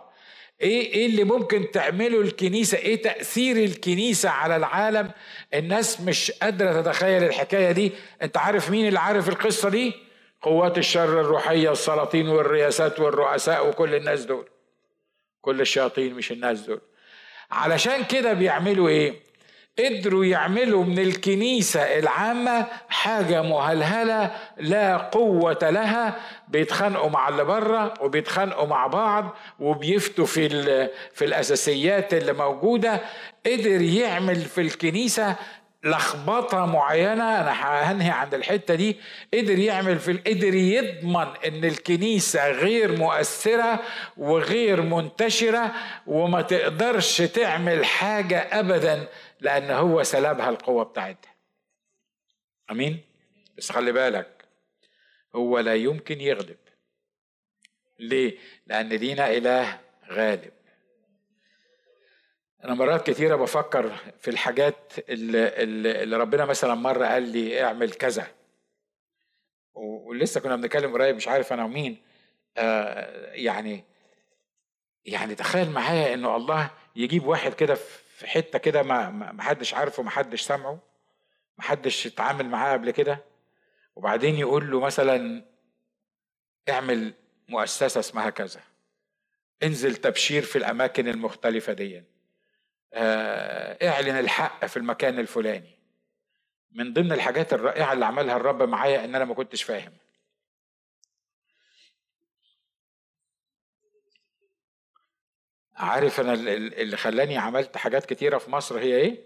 [0.61, 5.11] إيه إيه اللي ممكن تعمله الكنيسة؟ إيه تأثير الكنيسة على العالم؟
[5.53, 7.91] الناس مش قادرة تتخيل الحكاية دي.
[8.21, 9.93] أنت عارف مين اللي عارف القصة دي؟
[10.41, 14.49] قوات الشر الروحية السلاطين والرياسات والرؤساء وكل الناس دول.
[15.41, 16.81] كل الشياطين مش الناس دول.
[17.51, 19.30] علشان كده بيعملوا إيه؟
[19.79, 26.15] قدروا يعملوا من الكنيسة العامة حاجة مهلهلة لا قوة لها.
[26.47, 30.49] بيتخانقوا مع اللي بره وبيتخانقوا مع بعض وبيفتوا في
[31.13, 33.01] في الأساسيات اللي موجودة.
[33.45, 35.35] قدر يعمل في الكنيسة
[35.83, 37.41] لخبطة معينة.
[37.41, 37.51] أنا
[37.91, 38.97] هنهي عند الحتة دي.
[39.33, 43.79] قدر يعمل في قدر يضمن إن الكنيسة غير مؤثرة
[44.17, 45.71] وغير منتشرة
[46.07, 49.07] وما تقدرش تعمل حاجة ابدا
[49.41, 51.35] لأن هو سلبها القوه بتاعتها.
[52.71, 53.01] أمين؟
[53.57, 54.45] بس خلي بالك
[55.35, 56.57] هو لا يمكن يغلب.
[57.99, 58.37] ليه؟
[58.67, 59.79] لأن لينا إله
[60.11, 60.51] غالب.
[62.63, 65.47] أنا مرات كتيره بفكر في الحاجات اللي,
[66.03, 68.27] اللي ربنا مثلا مرة قال لي اعمل كذا.
[69.73, 72.01] ولسه كنا بنتكلم قريب مش عارف أنا ومين
[72.57, 73.83] آه يعني
[75.05, 80.03] يعني تخيل معايا إنه الله يجيب واحد كده في حتة كده ما ما حدش عارفه
[80.03, 80.79] ما حدش سامعه
[81.57, 83.19] ما حدش اتعامل معاه قبل كده.
[83.95, 85.45] وبعدين يقول له مثلا
[86.69, 87.13] اعمل
[87.49, 88.61] مؤسسة اسمها كذا
[89.63, 92.03] انزل تبشير في الأماكن المختلفة دي
[92.93, 95.79] آه، اعلن الحق في المكان الفلاني.
[96.71, 99.93] من ضمن الحاجات الرائعة اللي عملها الرب معايا إن أنا ما كنتش فاهم.
[105.81, 109.25] عارف أنا اللي خلاني عملت حاجات كتيرة في مصر هي إيه؟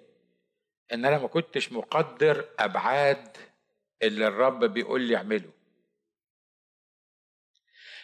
[0.94, 3.38] إن أنا ما كنتش مقدر أبعاد
[4.04, 5.50] اللي الرب بيقول لي اعمله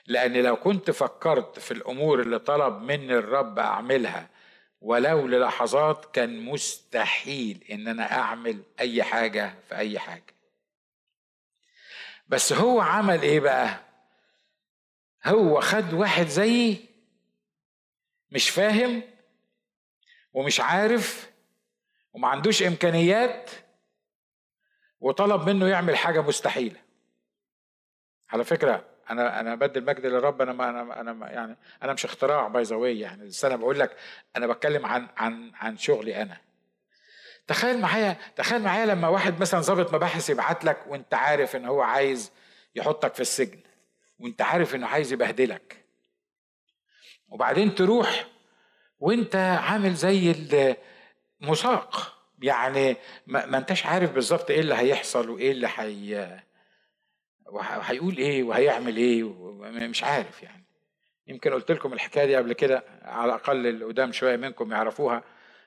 [0.08, 4.30] لأن لو كنت فكرت في الأمور اللي طلب مني الرب أعملها
[4.82, 10.36] ولو للحظات كان مستحيل إن أنا أعمل أي حاجة في أي حاجة.
[12.28, 13.80] بس هو عمل إيه بقى؟
[15.26, 16.91] هو خد واحد زيي
[18.32, 19.04] مش فاهم
[20.34, 21.32] ومش عارف
[22.14, 23.52] وما عندوش إمكانيات
[25.00, 26.80] وطلب منه يعمل حاجة مستحيلة.
[28.30, 32.48] على فكرة أنا أنا بدي المجد للرب أنا ما أنا أنا يعني أنا مش اختراع
[32.48, 33.98] باي ذا يعني بس أنا بقول لك
[34.36, 36.38] أنا بتكلم عن عن عن شغلي أنا.
[37.48, 41.82] تخيل معايا تخيل معايا لما واحد مثلا ضابط مباحث يبعت لك وأنت عارف إن هو
[41.82, 42.32] عايز
[42.76, 43.60] يحطك في السجن
[44.20, 45.81] وأنت عارف إنه عايز يبهدلك.
[47.32, 48.26] وبعدين تروح
[49.00, 50.36] وانت عامل زي
[51.42, 56.38] المساق يعني ما, انتش عارف بالظبط إيه اللي هيحصل وايه اللي حي
[57.46, 59.24] وهيقول إيه وهيعمل إيه
[59.88, 60.64] مش عارف يعني.
[61.28, 65.24] يمكن قلت لكم الحكاية دي قبل كده على الأقل اللي قدام شوية منكم يعرفوها.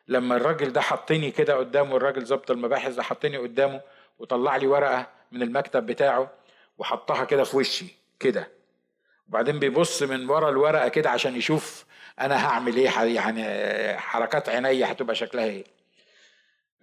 [0.08, 3.80] لما الراجل ده حطني كده قدامه الراجل ظبط المباحث ده حطني قدامه
[4.18, 6.30] وطلع لي ورقة من المكتب بتاعه
[6.78, 7.86] وحطها كده في وشي
[8.20, 8.48] كده.
[9.28, 11.84] وبعدين بيبص من ورا الورقة كده عشان يشوف
[12.20, 13.44] أنا هعمل إيه يعني
[13.98, 15.64] حركات عيني هتبقى شكلها إيه.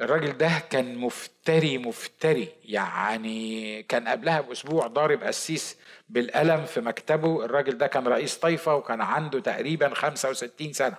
[0.02, 2.48] الراجل ده كان مفتري مفتري.
[2.66, 5.78] يعني كان قبلها بأسبوع ضارب قسيس
[6.10, 7.46] بالقلم في مكتبه.
[7.46, 10.96] الراجل ده كان رئيس طائفه وكان عنده تقريبا 65 سنة.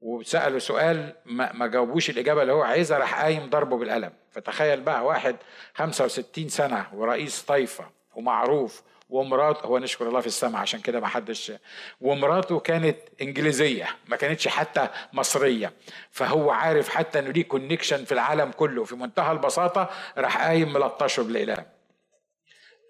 [0.00, 4.12] وسأله سؤال ما, ما جاوبوش الإجابة اللي هو عايزها راح قايم ضربه بالقلم.
[4.30, 5.36] فتخيل بقى واحد
[5.74, 11.52] 65 سنة ورئيس طائفة ومعروف ومراته هو نشكر الله في السماء عشان كده ما حدش
[12.00, 15.72] ومراته كانت إنجليزية ما كانتش حتى مصرية.
[16.10, 18.84] فهو عارف حتى إنه ليه كونكشن في العالم كله.
[18.84, 21.66] في منتهى البساطة راح قايم ملطشه بالاقلام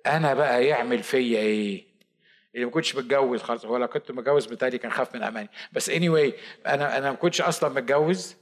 [0.06, 1.86] أنا بقى يعمل فيا إيه؟
[2.54, 3.64] اللي ما كنتش متجوز خالص.
[3.66, 5.48] هو لو كنت متجوز بالتالي كان خاف من أماني.
[5.72, 6.32] بس اني anyway
[6.66, 8.36] أنا أنا ما كنتش أصلا متجوز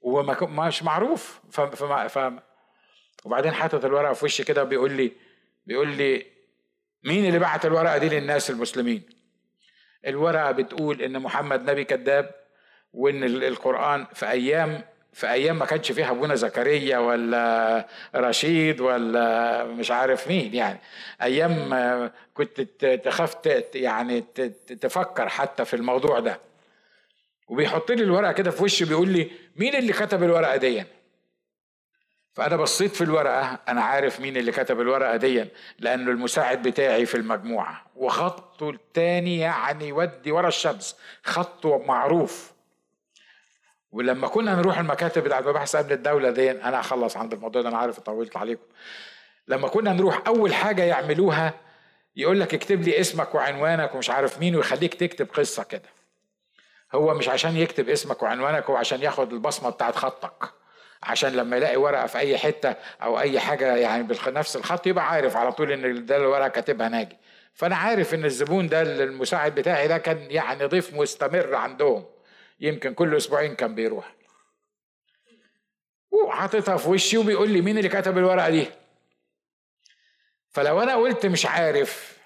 [0.00, 1.40] وما مش معروف.
[1.50, 1.84] ف, ف,
[2.18, 2.32] ف
[3.24, 5.12] وبعدين حاطط الورقة في وشي كده بيقول لي
[5.66, 6.35] بيقول لي
[7.06, 9.02] مين اللي بعت الورقة دي للناس المسلمين؟
[10.06, 12.30] الورقة بتقول إن محمد نبي كذاب
[12.92, 14.82] وإن القرآن في أيام
[15.12, 20.78] في أيام ما كانش فيها أبونا زكريا ولا رشيد ولا مش عارف مين يعني.
[21.22, 22.60] أيام كنت
[23.04, 23.36] تخاف
[23.74, 24.20] يعني
[24.80, 26.40] تفكر حتى في الموضوع ده.
[27.48, 30.84] وبيحط لي الورقة كده في وشي بيقول لي مين اللي كتب الورقة دي
[32.36, 35.44] فأنا بصيت في الورقة أنا عارف مين اللي كتب الورقة دي
[35.78, 37.86] لأنه المساعد بتاعي في المجموعة.
[37.96, 42.52] وخطه التاني يعني ودي ورا الشمس خطه معروف.
[43.92, 47.78] ولما كنا نروح المكاتب بتاعت مباحث امن الدولة دي أنا اخلص عند الموضوع ده أنا
[47.78, 48.64] عارف طولت عليكم.
[49.48, 51.54] لما كنا نروح أول حاجة يعملوها
[52.16, 55.88] يقول لك اكتب لي اسمك وعنوانك ومش عارف مين ويخليك تكتب قصة كده.
[56.94, 60.65] هو مش عشان يكتب اسمك وعنوانك هو عشان ياخد البصمة بتاعت خطك.
[61.06, 65.36] عشان لما يلاقي ورقة في أي حتة أو أي حاجة يعني بنفس الخط يبقى عارف
[65.36, 67.16] على طول إن ده الورقة كاتبها ناجي.
[67.54, 72.04] فأنا عارف إن الزبون ده المساعد بتاعي ده كان يعني ضيف مستمر عندهم.
[72.60, 74.14] يمكن كل أسبوعين كان بيروح.
[76.10, 78.66] وحاططها في وشي وبيقول لي مين اللي كتب الورقة دي؟
[80.50, 82.18] فلو أنا قلت مش عارف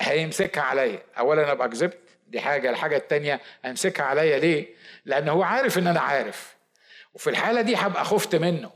[0.00, 1.02] هيمسكها عليا.
[1.18, 4.66] اولا أبقى كذبت دي حاجة الحاجة التانية هيمسكها عليا ليه؟
[5.04, 6.57] لأن هو عارف إن أنا عارف.
[7.14, 8.70] وفي الحالة دي هبقى خفت منه.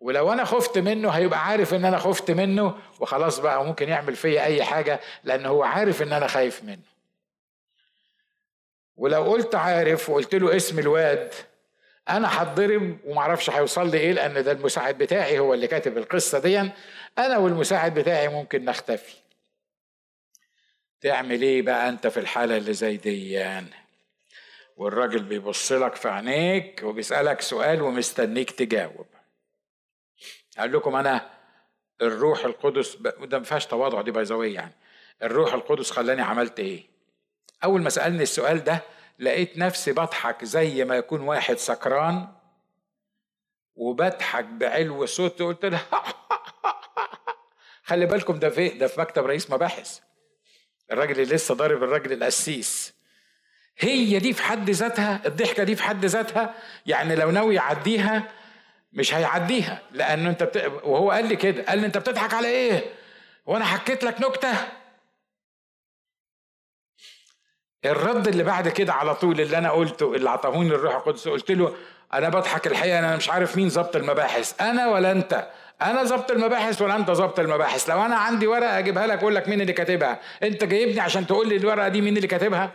[0.00, 4.44] ولو أنا خفت منه هيبقى عارف إن أنا خفت منه وخلاص بقى ممكن يعمل فيا
[4.44, 6.90] أي حاجة لأن هو عارف إن أنا خايف منه.
[8.96, 11.34] ولو قلت عارف وقلت له اسم الواد
[12.08, 16.60] أنا هتضرب ومعرفش هيوصل لي إيه لأن ده المساعد بتاعي هو اللي كاتب القصة دي.
[17.18, 19.14] أنا والمساعد بتاعي ممكن نختفي.
[21.00, 23.40] تعمل إيه بقى أنت في الحالة اللي زي دي؟
[24.80, 29.06] والراجل بيبص لك في عينيك وبيسألك سؤال ومستنيك تجاوب.
[30.58, 31.30] قال لكم أنا
[32.02, 34.74] الروح القدس وده ما فيهاش تواضع دي بايظاويه يعني.
[35.22, 36.86] الروح القدس خلاني عملت إيه؟
[37.64, 38.82] أول ما سألني السؤال ده
[39.18, 42.28] لقيت نفسي بضحك زي ما يكون واحد سكران
[43.76, 45.80] وبضحك بعلو صوت قلت له
[47.88, 50.00] خلي بالكم ده في ده في مكتب رئيس مباحث.
[50.92, 52.99] الراجل اللي لسه ضارب الراجل القسيس.
[53.80, 56.54] هي دي في حد ذاتها الضحكة دي في حد ذاتها
[56.86, 58.22] يعني لو ناوي يعديها
[58.92, 60.56] مش هيعديها لأنه أنت بت...
[60.84, 62.84] وهو قال لي كده قال لي أنت بتضحك على إيه؟
[63.46, 64.52] وأنا حكيت لك نكتة.
[67.84, 71.74] الرد اللي بعد كده على طول اللي أنا قلته اللي عطاهوني الروح القدس قلت له
[72.12, 75.50] أنا بضحك الحقيقة أنا مش عارف مين ظبط المباحث أنا ولا أنت.
[75.82, 79.48] أنا ظبط المباحث ولا أنت ظبط المباحث؟ لو أنا عندي ورقة أجيبها لك أقول لك
[79.48, 80.20] مين اللي كاتبها.
[80.42, 82.70] أنت جايبني عشان تقول لي الورقة دي مين اللي كاتبها؟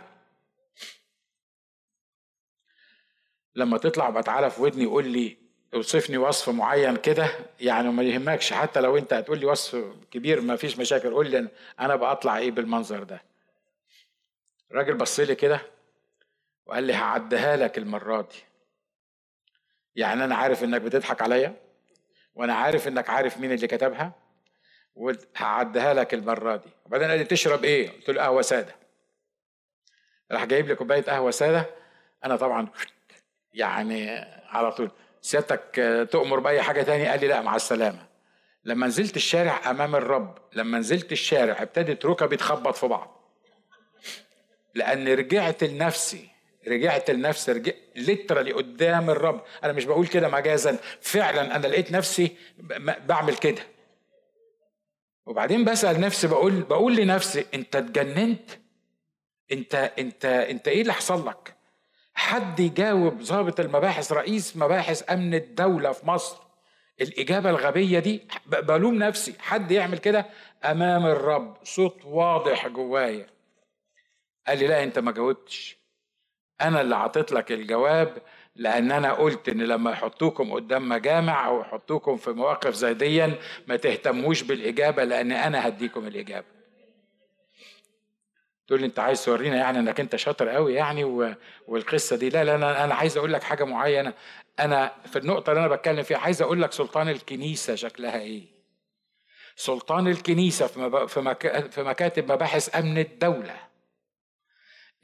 [3.56, 5.36] لما تطلع بقى تعالى في ودني قول لي
[5.74, 7.28] أوصفني وصف معين كده.
[7.60, 11.48] يعني ما يهمكش حتى لو أنت هتقول لي وصف كبير ما فيش مشاكل قول لي
[11.80, 13.22] أنا بطلع إيه بالمنظر ده.
[14.70, 15.60] الراجل بص لي كده
[16.66, 18.36] وقال لي هعديها لك المرة دي.
[19.96, 21.56] يعني أنا عارف إنك بتضحك عليا
[22.34, 24.12] وأنا عارف إنك عارف مين اللي كتبها
[24.94, 26.68] وهعديها لك المرة دي.
[26.86, 28.74] وبعدين قال لي تشرب إيه؟ قلت له قهوة سادة.
[30.32, 31.66] راح جايب لي كوباية قهوة سادة.
[32.24, 32.68] أنا طبعا
[33.56, 34.10] يعني
[34.48, 34.90] على طول.
[35.22, 38.06] سيادتك تؤمر بأي حاجة تاني؟ قال لي لا مع السلامة.
[38.64, 43.16] لما نزلت الشارع أمام الرب لما نزلت الشارع ابتدت ركبي تخبط في بعض.
[44.74, 46.28] لأن رجعت لنفسي
[46.68, 49.42] رجعت لنفسي رجع ليترالي قدام الرب.
[49.64, 50.78] أنا مش بقول كده مجازا.
[51.00, 52.36] فعلا أنا لقيت نفسي
[53.06, 53.62] بعمل كده.
[55.26, 58.50] وبعدين بسأل نفسي بقول بقول لنفسي أنت اتجننت؟
[59.52, 61.55] أنت أنت أنت إيه اللي حصل لك؟
[62.16, 66.36] حد يجاوب ضابط المباحث رئيس مباحث أمن الدولة في مصر.
[67.00, 69.34] الإجابة الغبية دي بلوم نفسي.
[69.38, 70.26] حد يعمل كده؟
[70.64, 71.56] أمام الرب.
[71.64, 73.26] صوت واضح جوايا.
[74.46, 75.76] قال لي لا أنت ما جاوبتش.
[76.60, 78.18] أنا اللي عطيت لك الجواب
[78.54, 83.26] لأن أنا قلت إن لما يحطوكم قدام مجامع أو يحطوكم في مواقف زي دي
[83.66, 86.55] ما تهتموش بالإجابة لأن أنا هديكم الإجابة.
[88.66, 91.04] تقول لي انت عايز تورينا يعني انك انت شاطر قوي يعني
[91.66, 92.28] والقصة دي.
[92.28, 94.12] لا لا أنا أنا عايز أقول لك حاجة معينة.
[94.60, 98.42] أنا في النقطة اللي أنا بتكلم فيها عايز أقول لك سلطان الكنيسة شكلها إيه.
[99.56, 101.06] سلطان الكنيسة في,
[101.70, 103.56] في مكاتب مباحث أمن الدولة.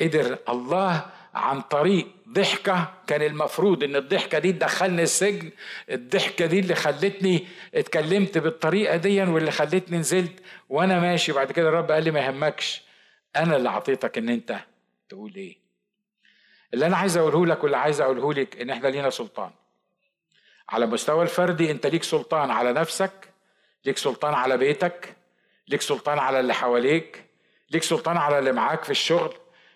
[0.00, 5.50] قدر الله عن طريق ضحكة كان المفروض إن الضحكة دي تدخلني السجن.
[5.90, 11.32] الضحكة دي اللي خلتني اتكلمت بالطريقة دي واللي خلتني نزلت وأنا ماشي.
[11.32, 12.91] بعد كده الرب قال لي ما يهمكش.
[13.36, 14.56] أنا اللي اعطيتك إن أنت
[15.08, 15.58] تقول إيه.
[16.74, 19.50] اللي أنا عايز أقوله لك واللي عايز أقوله لك إن إحنا لينا سلطان.
[20.68, 23.28] على مستوى الفردي أنت ليك سلطان على نفسك
[23.84, 25.16] ليك سلطان على بيتك
[25.68, 27.24] ليك سلطان على اللي حواليك
[27.70, 29.34] ليك سلطان على اللي معاك في الشغل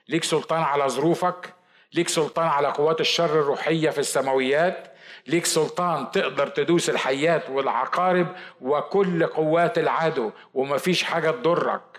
[0.09, 1.54] ليك سلطان على ظروفك
[1.92, 4.92] ليك سلطان على قوات الشر الروحية في السماويات
[5.26, 11.95] ليك سلطان تقدر تدوس الحيات والعقارب وكل قوات العدو ومفيش حاجة تضرك.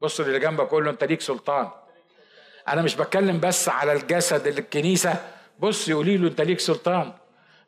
[0.00, 1.68] بص اللي جنبك قول له انت ليك سلطان.
[2.68, 5.14] أنا مش بتكلم بس على الجسد اللي الكنيسة.
[5.58, 7.12] بص يقولي له انت ليك سلطان.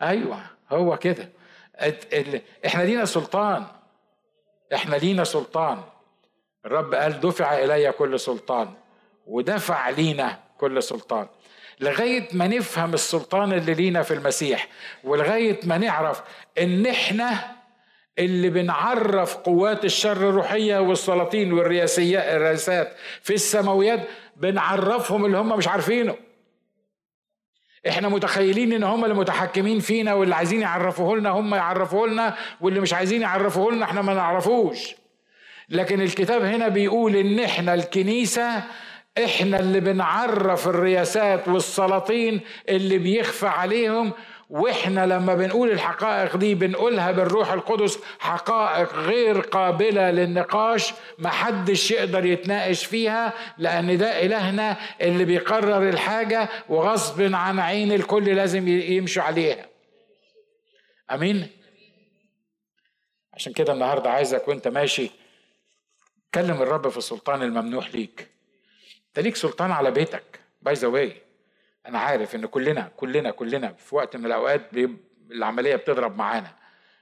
[0.02, 1.28] أيوه هو كده.
[2.66, 3.66] إحنا لينا سلطان.
[4.74, 5.82] إحنا لينا سلطان.
[6.66, 8.74] الرب قال دفع إلي كل سلطان
[9.26, 11.26] ودفع لينا كل سلطان.
[11.80, 14.68] لغاية ما نفهم السلطان اللي لينا في المسيح
[15.04, 16.22] ولغاية ما نعرف
[16.58, 17.56] ان إحنا
[18.18, 22.92] اللي بنعرف قوات الشر الروحية والسلاطين والرياسيات الرئاسات
[23.22, 24.00] في السماويات
[24.36, 26.16] بنعرفهم اللي هم مش عارفينه.
[27.88, 32.80] إحنا متخيلين إن هم اللي متحكمين فينا واللي عايزين يعرفوه لنا هم يعرفوه لنا واللي
[32.80, 34.94] مش عايزين يعرفوه لنا إحنا ما نعرفوش.
[35.68, 38.62] لكن الكتاب هنا بيقول إن إحنا الكنيسة
[39.24, 44.12] إحنا اللي بنعرف الرياسات والسلاطين اللي بيخفى عليهم
[44.52, 52.84] وإحنا لما بنقول الحقائق دي بنقولها بالروح القدس حقائق غير قابلة للنقاش محدش يقدر يتناقش
[52.84, 59.68] فيها لأن ده إلهنا اللي بيقرر الحاجة وغصب عن عين الكل لازم يمشوا عليها.
[61.10, 61.48] أمين؟
[63.34, 65.10] عشان كده النهاردة عايزك وأنت ماشي
[66.34, 68.28] كلم الرب في السلطان الممنوح ليك.
[69.08, 70.40] انت ليك سلطان على بيتك.
[70.62, 71.16] by the way
[71.86, 74.70] أنا عارف إن كلنا كلنا كلنا في وقت من الأوقات
[75.30, 76.56] العملية بتضرب معانا.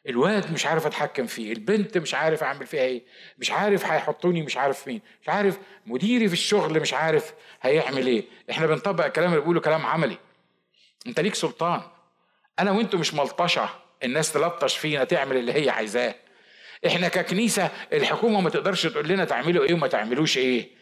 [0.08, 3.02] الواد مش عارف أتحكم فيه البنت مش عارف أعمل فيها إيه
[3.38, 8.24] مش عارف هيحطوني مش عارف مين مش عارف مديري في الشغل مش عارف هيعمل إيه.
[8.50, 10.16] إحنا بنطبق الكلام اللي بيقوله كلام عملي.
[11.06, 11.82] أنت ليك سلطان.
[12.58, 13.68] أنا وأنتوا مش ملطشة.
[14.04, 16.14] الناس تلطش فينا تعمل اللي هي عايزاه.
[16.86, 20.79] إحنا ككنيسة الحكومة ما تقدرش تقول لنا تعملوا إيه وما تعملوش إيه.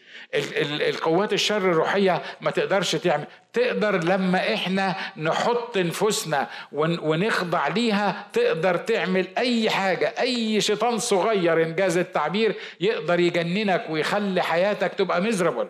[0.89, 3.25] القوات الشر الروحية ما تقدرش تعمل.
[3.53, 10.13] تقدر لما إحنا نحط نفوسنا ونخضع ليها تقدر تعمل أي حاجة.
[10.19, 15.69] أي شيطان صغير إنجاز التعبير يقدر يجننك ويخلي حياتك تبقى مزربل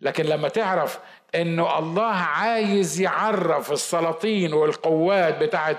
[0.00, 0.98] لكن لما تعرف
[1.34, 5.76] إنه الله عايز يعرف السلاطين والقوات بتاعت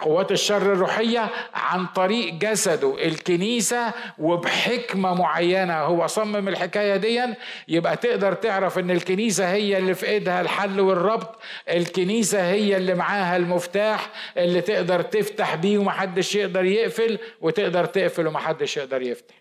[0.00, 5.80] قوات الشر الروحية عن طريق جسده الكنيسة وبحكمة معينة.
[5.80, 7.34] هو صمم الحكاية دي
[7.68, 11.38] يبقى تقدر تعرف إن الكنيسة هي اللي في إيدها الحل والربط
[11.68, 18.76] الكنيسة هي اللي معاها المفتاح اللي تقدر تفتح بيه ومحدش يقدر يقفل وتقدر تقفل ومحدش
[18.76, 19.34] يقدر يفتح.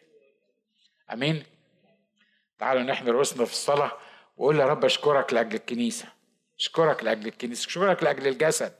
[1.13, 1.43] آمين؟
[2.59, 3.91] تعالوا نحن رؤوسنا في الصلاة.
[4.37, 6.05] وقول يا رب اشكرك لأجل الكنيسة
[6.59, 8.73] اشكرك لأجل الكنيسة اشكرك لأجل الجسد.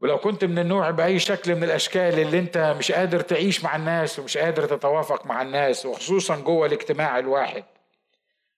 [0.00, 4.18] ولو كنت من النوع بأي شكل من الأشكال اللي أنت مش قادر تعيش مع الناس
[4.18, 7.64] ومش قادر تتوافق مع الناس وخصوصا جوه الاجتماع الواحد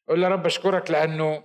[0.08, 1.44] قول يا رب اشكرك لأنه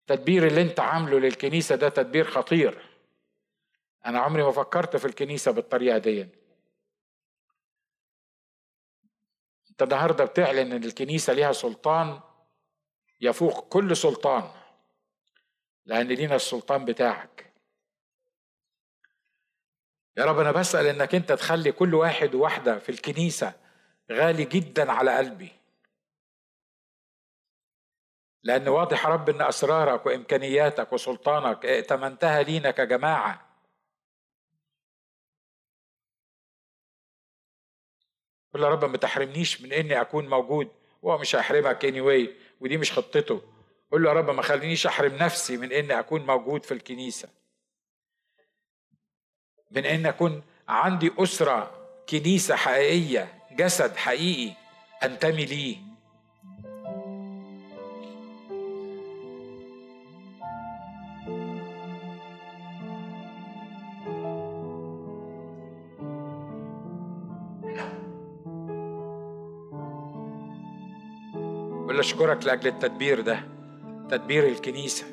[0.00, 2.78] التدبير اللي أنت عامله للكنيسة ده تدبير خطير.
[4.06, 6.28] أنا عمري ما فكرت في الكنيسة بالطريقة دي
[9.74, 12.20] انت النهارده بتعلن إن الكنيسة ليها سلطان
[13.20, 14.50] يفوق كل سلطان
[15.86, 17.52] لأن لينا السلطان بتاعك.
[20.16, 23.52] يا رب أنا بسأل إنك أنت تخلي كل واحد وواحده في الكنيسة
[24.12, 25.52] غالي جدا على قلبي.
[28.42, 33.53] لأن واضح يا رب إن أسرارك وإمكانياتك وسلطانك ائتمنتها لينا كجماعة.
[38.54, 40.68] قول يا رب ما تحرمنيش من إني أكون موجود.
[41.04, 42.30] هو مش هيحرمك اني anyway
[42.60, 43.42] ودي مش خطته.
[43.92, 47.28] قول له يا رب ما خلينيش أحرم نفسي من إني أكون موجود في الكنيسة.
[49.70, 54.54] من ان أكون عندي أسرة كنيسة حقيقية جسد حقيقي
[55.02, 55.76] أنتمي ليه.
[72.14, 73.40] أشكرك لأجل التدبير ده
[74.10, 75.06] تدبير الكنيسة.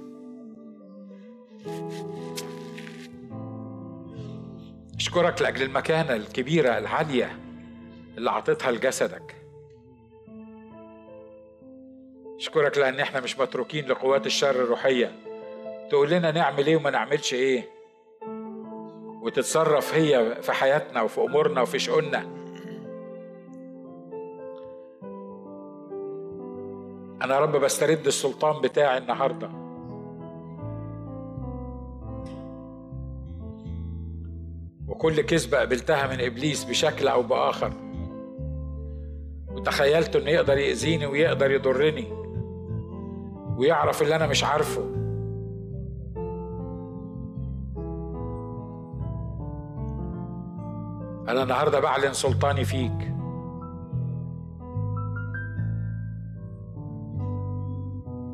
[4.95, 7.39] أشكرك لأجل المكانة الكبيرة العالية
[8.17, 9.35] اللي أعطيتها لجسدك.
[12.37, 15.15] أشكرك لأن إحنا مش متروكين لقوات الشر الروحية.
[15.89, 17.69] تقول لنا نعمل إيه وما نعملش إيه.
[19.21, 22.40] وتتصرف هي في حياتنا وفي أمورنا وفي شؤوننا.
[27.21, 29.49] أنا يا رب بسترد السلطان بتاعي النهارده.
[34.87, 37.73] وكل كذبة قبلتها من إبليس بشكل أو بآخر.
[39.51, 42.07] وتخيلت إنه يقدر يأذيني ويقدر يضرني.
[43.57, 44.81] ويعرف اللي أنا مش عارفه.
[51.27, 53.20] أنا النهارده بعلن سلطاني فيك.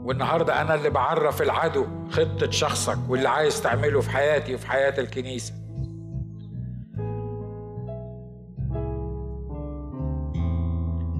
[0.07, 5.53] والنهارده أنا اللي بعرف العدو خطة شخصك واللي عايز تعمله في حياتي وفي حياة الكنيسة.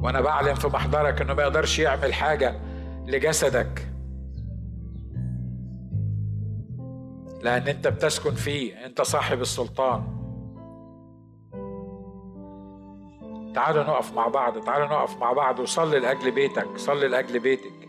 [0.03, 2.55] وأنا بعلن في محضرك انه ما يقدرش يعمل حاجة
[3.05, 3.87] لجسدك.
[7.41, 10.03] لأن انت بتسكن فيه انت صاحب السلطان.
[13.55, 17.87] تعالوا نقف مع بعض تعالوا نقف مع بعض وصلي لأجل بيتك صلي لأجل بيتك.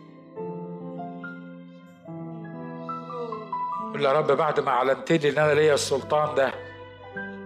[3.98, 6.52] قول يا رب بعد ما أعلنت لي إن أنا ليا السلطان ده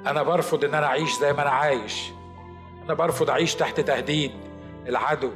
[0.07, 2.11] أنا برفض إن أنا أعيش زي ما أنا عايش.
[2.85, 4.33] أنا برفض أعيش تحت تهديد
[4.89, 5.31] العدو.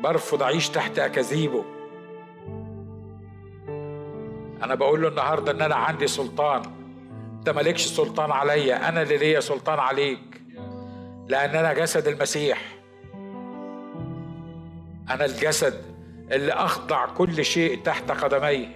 [0.00, 1.64] برفض أعيش تحت أكاذيبه.
[4.62, 6.62] أنا بقول له النهارده إن أنا عندي سلطان.
[7.38, 10.42] أنت مالكش سلطان عليا أنا اللي ليا سلطان عليك.
[11.28, 12.58] لأن أنا جسد المسيح.
[15.10, 15.95] أنا الجسد
[16.32, 18.68] اللي اخضع كل شيء تحت قدميه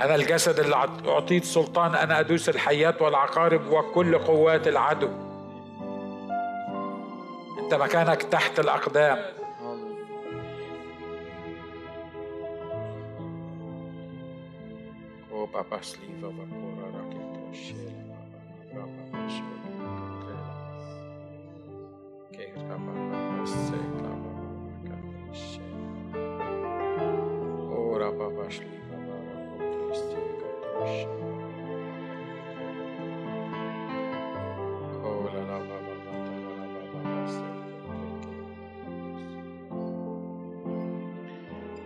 [0.00, 0.76] أنا الجسد اللي
[1.08, 5.08] اعطيت سلطان أنا ادوس الحيات والعقارب وكل قوات العدو
[7.58, 9.18] انت مكانك تحت الاقدام
[15.52, 16.30] Baba Sliva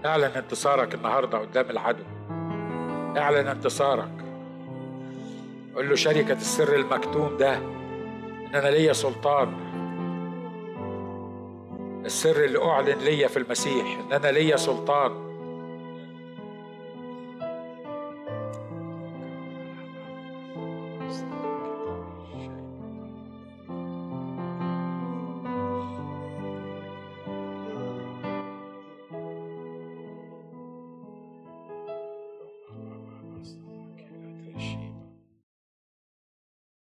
[0.07, 2.03] اعلن انتصارك النهارده قدام العدو.
[3.19, 4.25] اعلن انتصارك.
[5.75, 9.53] قول له شركة السر المكتوم ده إن أنا ليا سلطان.
[12.05, 15.26] السر اللي أعلن ليا في المسيح إن أنا ليا سلطان.